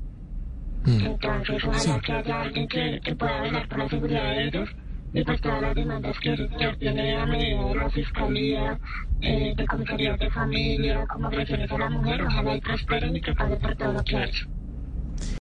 Mm. 0.86 1.06
Entonces, 1.06 1.64
ojalá 1.64 2.00
que 2.02 2.12
haya 2.12 2.42
alguien 2.42 2.68
que, 2.68 3.00
que 3.04 3.16
pueda 3.16 3.42
velar 3.42 3.68
por 3.68 3.80
la 3.80 3.90
seguridad 3.90 4.24
de 4.24 4.48
ellos 4.48 4.70
y 5.14 5.24
pues 5.24 5.42
todas 5.42 5.62
las 5.62 5.76
demandas 5.76 6.20
que, 6.20 6.36
que 6.36 6.76
tiene 6.80 7.16
a 7.16 7.26
medida 7.26 7.64
de 7.66 7.76
la 7.76 7.90
Fiscalía, 7.90 8.80
eh, 9.22 9.54
de 9.56 9.66
comisarías 9.68 10.20
de 10.20 10.30
familia, 10.32 11.06
como 11.08 11.28
agresiones 11.28 11.72
a 11.72 11.78
la 11.78 11.90
mujer, 11.90 12.24
ojalá 12.24 12.56
y 12.56 12.62
prosperen 12.62 13.16
y 13.16 13.22
que 13.22 13.34
pague 13.34 13.56
por 13.58 13.76
todo 13.76 13.94
lo 13.94 14.04
que 14.04 14.18
ha 14.18 14.26
hecho. 14.26 14.48